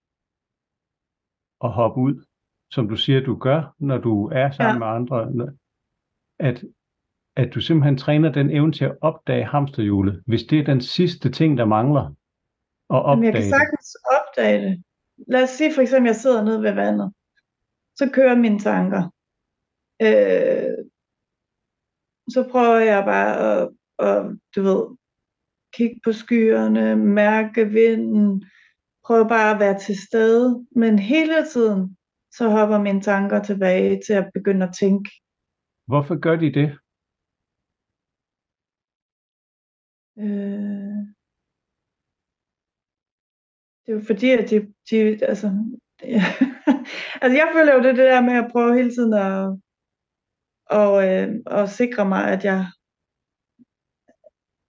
[1.64, 2.24] at hoppe ud,
[2.70, 4.78] som du siger, du gør, når du er sammen Ja.
[4.78, 5.52] med andre,
[6.38, 6.64] at,
[7.36, 11.30] at du simpelthen træner den evne til at opdage hamsterhjulet, hvis det er den sidste
[11.30, 12.14] ting, der mangler, at
[12.90, 13.50] Men opdage jeg kan det.
[13.50, 14.82] sagtens opdage det.
[15.28, 17.12] Lad os sige for eksempel, jeg sidder nede ved vandet.
[17.96, 19.02] Så kører mine tanker.
[20.02, 20.84] Øh,
[22.28, 24.96] så prøver jeg bare at, at, du ved,
[25.76, 28.44] kigge på skyerne, mærke vinden,
[29.06, 30.66] prøve bare at være til stede.
[30.70, 31.96] Men hele tiden,
[32.32, 35.10] så hopper mine tanker tilbage til at begynde at tænke.
[35.86, 36.68] Hvorfor gør de det?
[40.18, 41.00] Øh,
[43.80, 45.46] det er jo fordi, at de, de altså,
[46.02, 46.24] ja.
[47.22, 49.58] altså jeg føler jo det, det der med at prøve hele tiden at,
[50.80, 52.66] og, øh, og sikre mig, at jeg,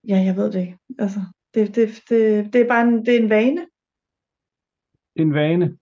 [0.08, 0.78] ja, jeg ved det ikke.
[1.00, 1.20] Altså,
[1.54, 3.68] Det, det, det, det er bare en, det er en vane.
[5.16, 5.78] En vane.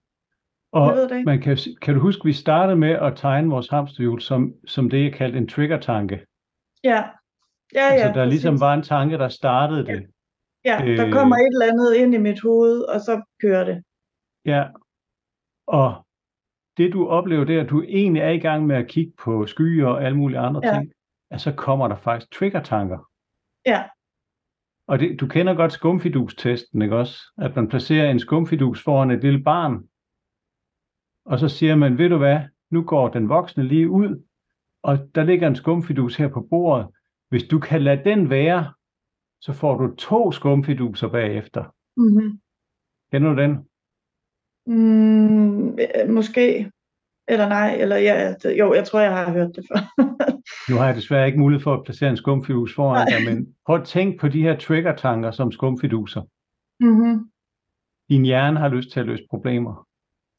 [0.72, 4.90] Og man kan, kan du huske, vi startede med at tegne vores hamsterhjul som, som
[4.90, 6.26] det, jeg kaldte en trigger-tanke.
[6.84, 7.04] Ja.
[7.74, 8.60] Ja, ja, altså, der ligesom præcis.
[8.60, 10.06] var en tanke, der startede det.
[10.64, 13.82] Ja, der øh, kommer et eller andet ind i mit hoved, og så kører det.
[14.44, 14.64] Ja.
[15.66, 16.06] Og
[16.76, 19.46] det du oplever, det er, at du egentlig er i gang med at kigge på
[19.46, 20.72] skyer og alle mulige andre Ja.
[20.72, 20.92] ting,
[21.30, 23.10] at så kommer der faktisk trigger-tanker.
[23.66, 23.84] Ja,
[24.86, 27.18] Og det, du kender godt skumfidus-testen, ikke også?
[27.38, 29.88] At man placerer en skumfidus foran et lille barn,
[31.24, 34.22] og så siger man, ved du hvad, nu går den voksne lige ud,
[34.82, 36.88] og der ligger en skumfidus her på bordet.
[37.28, 38.72] Hvis du kan lade den være,
[39.40, 41.64] så får du to skumfiduser bagefter.
[41.96, 42.40] mm-hmm.
[43.12, 43.68] Kender du den?
[44.66, 45.78] mm,
[46.14, 46.70] måske.
[47.28, 49.80] Eller nej, eller ja, det- jo, jeg tror, jeg har hørt det før.
[50.70, 53.18] Nu har jeg desværre ikke mulighed for at placere en skumfidus foran Nej.
[53.18, 56.22] dig, men prøv at tænke på de her trigger-tanker som skumfiduser.
[56.80, 57.30] mm-hmm.
[58.10, 59.86] Din hjerne har lyst til at løse problemer.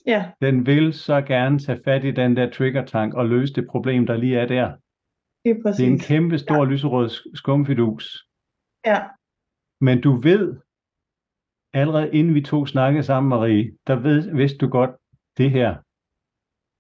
[0.06, 4.06] Ja, Den vil så gerne tage fat i den der trigger-tank og løse det problem,
[4.06, 4.74] der lige er der.
[5.46, 5.78] lige præcis.
[5.78, 6.64] Det er en kæmpe stor ja.
[6.64, 8.28] lyserød sk- skumfidus.
[8.86, 9.00] Ja,
[9.82, 10.56] Men du ved,
[11.74, 14.90] allerede inden vi to snakkede sammen, Marie, der ved, vidste du godt
[15.38, 15.76] det her,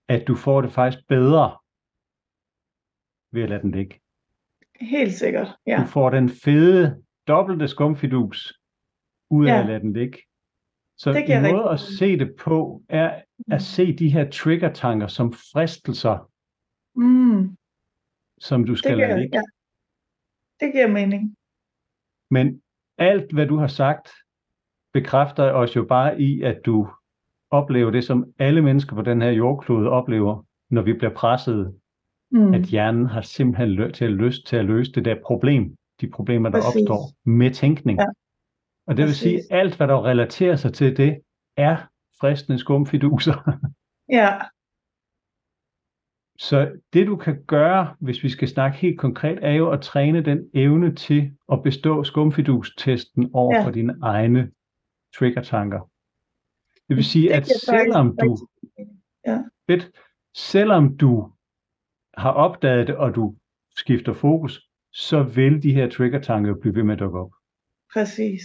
[0.07, 1.57] at du får det faktisk bedre
[3.31, 3.99] ved at lade den ligge.
[4.81, 5.47] helt sikkert.
[5.67, 8.59] Ja, Du får den fede, dobbelte skumfidus
[9.29, 9.59] ud af Ja.
[9.59, 10.17] at lade den ligge.
[10.97, 15.07] Så Det en måde rigtig at se det på, er at se de her trigger-tanker
[15.07, 16.31] som fristelser,
[16.95, 17.57] mm,
[18.39, 19.37] som du det, skal lade giver, ligge.
[19.37, 19.41] ja.
[20.65, 21.35] det giver mening.
[22.31, 22.61] Men
[22.97, 24.09] alt, hvad du har sagt,
[24.93, 26.89] bekræfter os jo bare i, at du
[27.51, 31.75] oplever det, som alle mennesker på den her jordklode oplever, når vi bliver presset,
[32.31, 35.75] Mm, at hjernen har simpelthen lø- til at lyst til at løse det der problem,
[36.01, 36.81] de problemer, der Præcis.
[36.81, 37.99] opstår med tænkning.
[37.99, 38.05] Ja.
[38.87, 39.19] Og det vil Præcis.
[39.21, 41.21] sige, at alt, hvad der relaterer sig til det,
[41.57, 41.77] er
[42.19, 43.33] fristende skumfiduser.
[44.19, 44.39] ja,
[46.39, 50.21] Så det du kan gøre, hvis vi skal snakke helt konkret, er jo at træne
[50.21, 53.65] den evne til at bestå skumfidus-testen over Ja.
[53.65, 54.51] for dine egne
[55.17, 55.89] trigger-tanker.
[56.89, 58.37] Det vil sige, at selvom du.
[59.25, 59.37] Ja,
[59.69, 59.91] fedt,
[60.35, 61.31] selvom du
[62.17, 63.35] har opdaget det, og du
[63.77, 67.31] skifter fokus, så vil de her trigger-tanker blive ved med at dukke op.
[67.93, 68.41] præcis.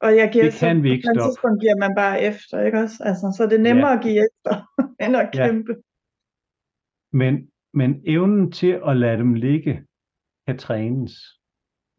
[0.00, 1.20] Og jeg giver Det kan så, vi ikke stoppe.
[1.30, 2.98] tidspunkt giver man bare efter, ikke også?
[3.04, 3.96] Altså, så er det nemmere Ja.
[3.96, 4.52] at give efter,
[5.04, 5.46] end at Ja.
[5.46, 5.72] kæmpe.
[7.12, 9.86] Men, men evnen til at lade dem ligge
[10.46, 11.12] kan trænes.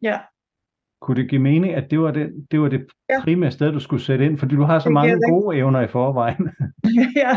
[0.02, 0.20] Ja,
[1.02, 3.20] Kunne det give mening, at det var det, det, var det Ja.
[3.22, 4.38] primære sted, du skulle sætte ind?
[4.38, 6.42] Fordi du har så Det mange rigtig- gode evner i forvejen.
[7.24, 7.32] ja.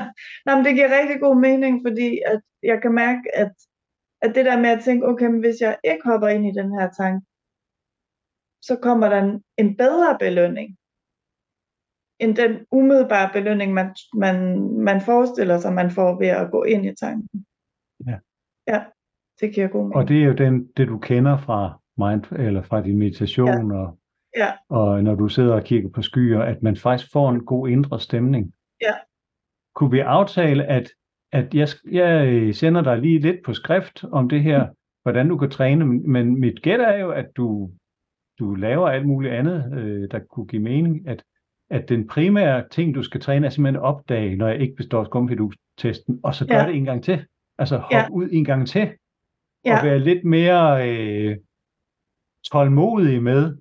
[0.45, 3.51] Nå, men det giver rigtig god mening, fordi at jeg kan mærke, at,
[4.21, 6.69] at det der med at tænke, okay, men hvis jeg ikke hopper ind i den
[6.79, 7.23] her tank,
[8.67, 10.77] så kommer der en, en bedre belønning,
[12.19, 14.35] end den umiddelbare belønning, man, man,
[14.89, 17.45] man forestiller sig, man får ved at gå ind i tanken.
[18.07, 18.17] Ja.
[18.67, 18.79] Ja,
[19.39, 19.95] det giver god mening.
[19.95, 23.77] Og det er jo den, det, du kender fra mind, eller fra din meditation, ja.
[23.77, 23.97] og,
[24.37, 27.69] Ja, og når du sidder og kigger på skyer, at man faktisk får en god
[27.69, 28.53] indre stemning.
[28.81, 28.93] Ja.
[29.75, 30.89] Kunne vi aftale, at,
[31.31, 34.67] at jeg, jeg sender dig lige lidt på skrift om det her,
[35.03, 37.69] hvordan du kan træne, men- men mit gæt er jo, at du,
[38.39, 41.23] du laver alt muligt andet, øh, der kunne give mening, at,
[41.69, 45.03] at den primære ting, du skal træne, er simpelthen at opdage, når jeg ikke består
[45.03, 46.67] skumfidus-testen, og så gør Ja.
[46.67, 47.25] det en gang til.
[47.57, 48.05] Altså hop Ja.
[48.11, 48.89] ud en gang til,
[49.65, 51.37] ja, og være lidt mere øh,
[52.51, 53.57] tålmodig med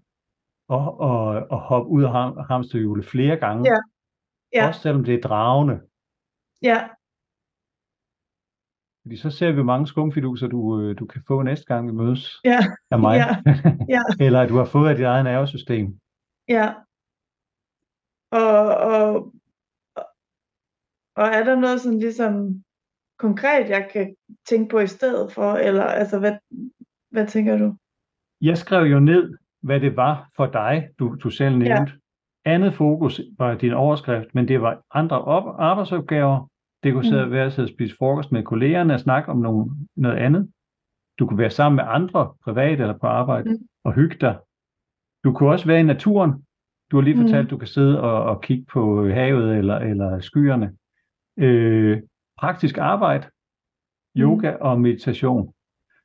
[0.71, 3.71] at, at, at hoppe ud af ham, hamsterhjulet flere gange.
[3.73, 3.79] Ja.
[4.53, 4.69] Ja.
[4.69, 5.81] Også selvom det er dragende.
[6.63, 6.89] ja,
[9.03, 11.93] Fordi så ser vi hvor mange skumfiduser, du, øh, du kan få næste gang, vi
[11.93, 12.59] mødes ja,
[12.91, 13.17] af mig.
[13.17, 13.29] Ja.
[13.89, 14.03] Ja.
[14.27, 16.01] Eller at du har fået af dit eget nervesystem.
[16.49, 16.75] ja.
[18.31, 19.33] Og, og,
[21.17, 22.65] og er der noget sådan ligesom
[23.19, 24.17] konkret, jeg kan
[24.47, 26.37] tænke på i stedet for, eller altså, hvad,
[27.11, 27.77] hvad tænker du?
[28.45, 31.93] Jeg skrev jo ned, hvad det var for dig, du, du selv nævnte.
[31.93, 32.51] Ja.
[32.51, 36.51] Andet fokus var din overskrift, men det var andre op- arbejdsopgaver.
[36.83, 37.31] Det kunne sidde, Mm.
[37.33, 40.51] være at sidde og spise frokost med kollegerne og snakke om nogle, noget andet.
[41.19, 43.59] Du kunne være sammen med andre, privat eller på arbejde, Mm.
[43.85, 44.39] og hygge dig.
[45.25, 46.33] Du kunne også være i naturen.
[46.91, 47.21] Du har lige Mm.
[47.23, 50.73] fortalt, du kan sidde og, og kigge på havet eller, eller skyerne.
[51.39, 52.03] Øh,
[52.39, 53.27] praktisk arbejde,
[54.17, 55.54] yoga og meditation.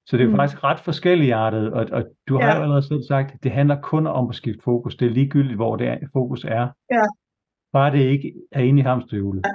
[0.10, 0.36] Så det er Mm.
[0.36, 2.55] faktisk ret forskelligartet, og, og du har Ja.
[2.55, 4.95] jo allerede selv sagt, at det handler kun om at skifte fokus.
[4.95, 6.68] Det er ligegyldigt, hvor det er, fokus er.
[6.91, 7.03] Ja.
[7.74, 9.45] Bare det ikke er inde i hamsterhjulet.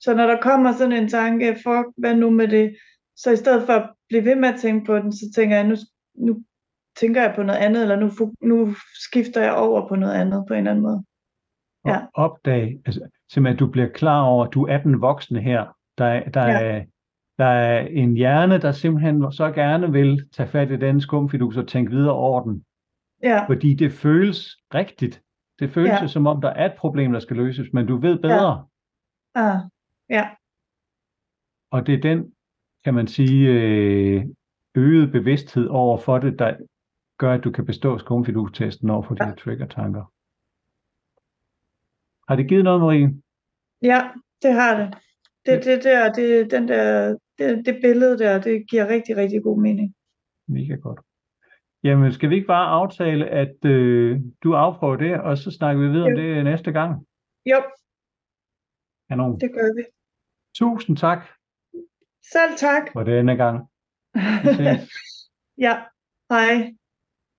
[0.00, 2.76] Så når der kommer sådan en tanke, fuck, hvad nu med det?
[3.16, 5.66] Så i stedet for at blive ved med at tænke på den, så tænker jeg,
[5.66, 5.74] nu,
[6.14, 6.42] nu
[7.00, 8.10] tænker jeg på noget andet, eller nu,
[8.42, 8.74] nu
[9.06, 11.04] skifter jeg over på noget andet på en eller anden måde.
[11.86, 11.96] Ja.
[12.14, 13.00] Og opdag, altså
[13.32, 15.64] simpelthen, at du bliver klar over, at du er den voksne her.
[15.98, 16.60] Der, der, ja.
[16.60, 16.84] er,
[17.38, 21.68] der er en hjerne, der simpelthen så gerne vil tage fat i den skumfidus og
[21.68, 22.64] tænke videre over den.
[23.22, 23.46] Ja.
[23.46, 25.22] Fordi det føles rigtigt.
[25.58, 26.06] Det føles ja.
[26.06, 28.66] som om, der er et problem, der skal løses, men du ved bedre.
[29.36, 29.50] Ja.
[29.50, 29.60] Ah.
[30.10, 30.30] Ja.
[31.70, 32.32] Og det er den,
[32.84, 34.24] kan man sige, øh,
[34.74, 36.56] øget bevidsthed over for det, der
[37.18, 39.24] gør, at du kan bestå skumfidus-testen over for ja.
[39.24, 40.12] dine trigger-tanker.
[42.28, 43.22] Har det givet noget, Marie?
[43.82, 44.10] Ja,
[44.42, 44.94] det har det.
[45.46, 49.60] Det, det der, det, den der, det, det billede der, det giver rigtig, rigtig god
[49.60, 49.94] mening.
[50.48, 51.00] Mega godt.
[51.84, 55.88] Jamen, skal vi ikke bare aftale, at øh, du afprøver det, og så snakker vi
[55.88, 56.16] videre jo.
[56.16, 57.06] om det næste gang?
[57.46, 57.62] Jo.
[59.08, 59.40] Kanon.
[59.40, 59.84] Det gør vi.
[60.54, 61.18] Tusind tak.
[62.32, 62.92] Selv tak.
[62.92, 63.68] For denne gang.
[65.66, 65.74] ja,
[66.30, 66.74] hej.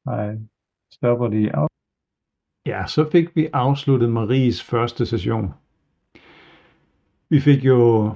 [0.05, 0.35] Hej.
[0.91, 1.67] Stopper lige af.
[2.65, 5.53] Ja, så fik vi afsluttet Maries første session.
[7.29, 8.09] Vi fik jo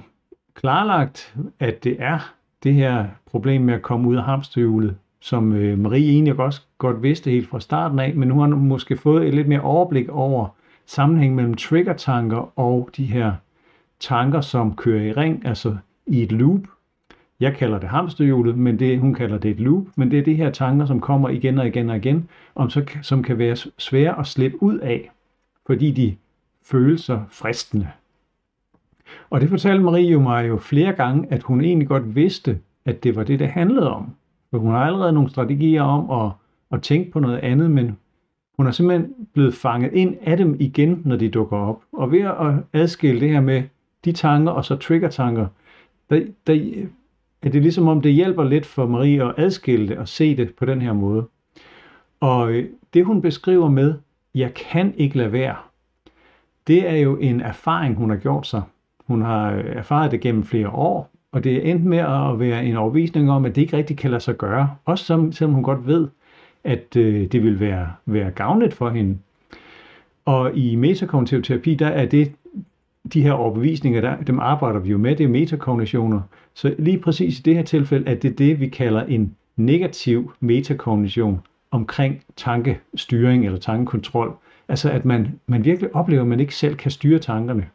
[0.54, 2.32] klarlagt, at det er
[2.62, 7.02] det her problem med at komme ud af hamsterhjulet, som øh, Marie egentlig også godt
[7.02, 10.08] vidste helt fra starten af, men nu har hun måske fået et lidt mere overblik
[10.08, 10.48] over
[10.86, 13.32] sammenhængen mellem triggertanker og de her
[14.00, 15.76] tanker, som kører i ring, altså
[16.06, 16.60] i et loop.
[17.40, 20.34] Jeg kalder det hamsterhjulet, men det, hun kalder det et loop, men det er de
[20.34, 24.18] her tanker, som kommer igen og igen og igen, om så, som kan være svære
[24.18, 25.10] at slippe ud af,
[25.66, 26.16] fordi de
[26.64, 27.88] føles så fristende.
[29.30, 33.04] Og det fortalte Marie jo mig jo flere gange, at hun egentlig godt vidste, at
[33.04, 34.10] det var det, det handlede om.
[34.50, 36.32] For hun har allerede nogle strategier om at,
[36.70, 37.96] at tænke på noget andet, men
[38.56, 41.82] hun er simpelthen blevet fanget ind af dem igen, når de dukker op.
[41.92, 43.62] Og ved at adskille det her med
[44.04, 45.46] de tanker og så trigger-tanker,
[46.10, 46.54] der, der
[47.42, 50.54] er det ligesom om, det hjælper lidt for Marie at adskille det og se det
[50.54, 51.24] på den her måde.
[52.20, 53.94] Og øh, det hun beskriver med,
[54.34, 55.56] jeg kan ikke lade være,
[56.66, 58.62] det er jo en erfaring, hun har gjort sig.
[59.10, 62.64] Hun har øh, erfaret det gennem flere år, og det er endt med at være
[62.64, 64.70] en overvisning om, at det ikke rigtig kan lade sig gøre.
[64.84, 66.08] Også som, selvom hun godt ved,
[66.64, 69.18] at øh, det vil være, være gavnligt for hende.
[70.24, 72.32] Og i metakognitiv terapi, der er det
[73.12, 76.20] de her overbevisninger, der, dem arbejder vi jo med, det er metakognitioner.
[76.54, 80.32] Så lige præcis i det her tilfælde, at det er det, vi kalder en negativ
[80.40, 81.40] metakognition
[81.70, 84.34] omkring tankestyring eller tankekontrol.
[84.68, 87.66] Altså at man, man virkelig oplever, at man ikke selv kan styre tankerne.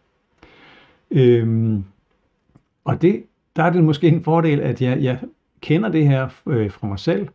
[1.15, 1.83] Øhm,
[2.83, 3.23] og det,
[3.55, 5.19] der er det måske en fordel, at jeg, jeg
[5.61, 7.27] kender det her øh, fra mig selv,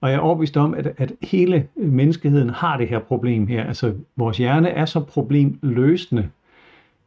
[0.00, 3.64] og jeg er overbevist om, at, at hele menneskeheden har det her problem her.
[3.64, 6.30] Altså vores hjerne er så problemløsende,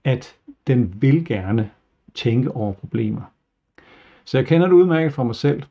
[0.03, 0.35] at
[0.67, 1.69] den vil gerne
[2.13, 3.21] tænke over problemer.
[4.25, 5.63] Så jeg kender det udmærket fra mig selv.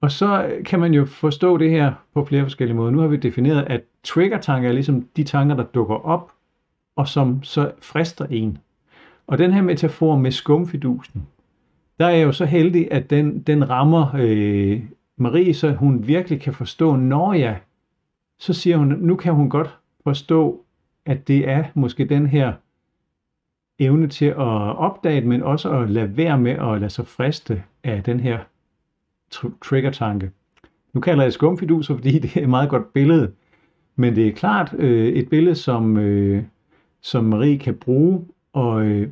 [0.00, 2.90] Og så kan man jo forstå det her på flere forskellige måder.
[2.90, 6.32] Nu har vi defineret, at trigger-tanker er ligesom de tanker, der dukker op,
[6.96, 8.58] og som så frister en.
[9.30, 11.26] Og den her metafor med skumfidusen,
[11.98, 14.82] der er jeg jo så heldig, at den, den rammer øh,
[15.16, 17.60] Marie, så hun virkelig kan forstå, når jeg,
[18.38, 20.64] så siger hun, nu kan hun godt forstå,
[21.06, 22.52] at det er måske den her
[23.78, 24.36] evne til at
[24.76, 28.38] opdage det, men også at lade være med at lade sig friste af den her
[29.34, 30.30] tr- trigger-tanke.
[30.92, 33.32] Nu kalder jeg det skumfiduser, fordi det er et meget godt billede,
[33.96, 36.44] men det er klart øh, et billede, som, øh,
[37.00, 39.08] som Marie kan bruge, og øh,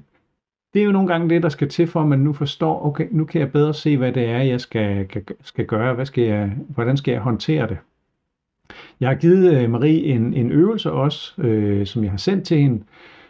[0.75, 3.09] det er jo nogle gange det, der skal til for, at man nu forstår, okay,
[3.11, 5.07] nu kan jeg bedre se, hvad det er, jeg skal,
[5.41, 7.79] skal gøre, hvad skal jeg, hvordan skal jeg håndtere det.
[9.01, 12.59] Jeg har givet øh, Marie en, en øvelse også, øh, som jeg har sendt til
[12.59, 12.83] hende,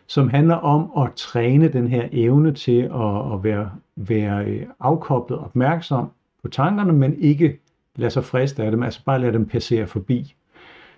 [0.07, 5.39] som handler om at træne den her evne til at, at være, være øh, afkoblet
[5.39, 6.11] opmærksom
[6.43, 7.59] på tankerne, men ikke
[7.97, 10.35] lade sig friste af dem, altså bare lade dem passere forbi.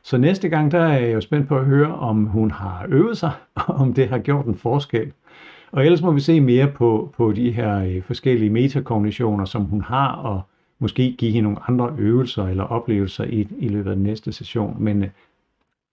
[0.03, 3.19] Så næste gang, der er jeg jo spændt på at høre, om hun har øvet
[3.19, 5.13] sig, og om det har gjort en forskel.
[5.73, 9.81] Og ellers må vi se mere på, på de her øh, forskellige metakognitioner, som hun
[9.81, 10.43] har, og
[10.79, 14.83] måske give hende nogle andre øvelser eller oplevelser i, i løbet af den næste session.
[14.83, 15.11] Men øh,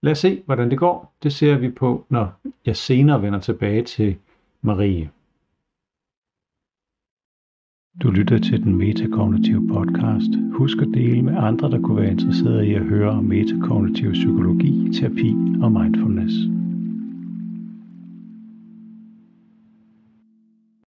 [0.02, 1.14] Lad os se, hvordan det går.
[1.24, 4.16] Det ser vi på, når jeg senere vender tilbage til
[4.62, 5.10] Marie.
[8.04, 10.32] Du lytter til den metakognitive podcast.
[10.52, 14.94] Husk at dele med andre, der kunne være interesserede i at høre om metakognitiv psykologi,
[14.94, 16.57] terapi og mindfulness.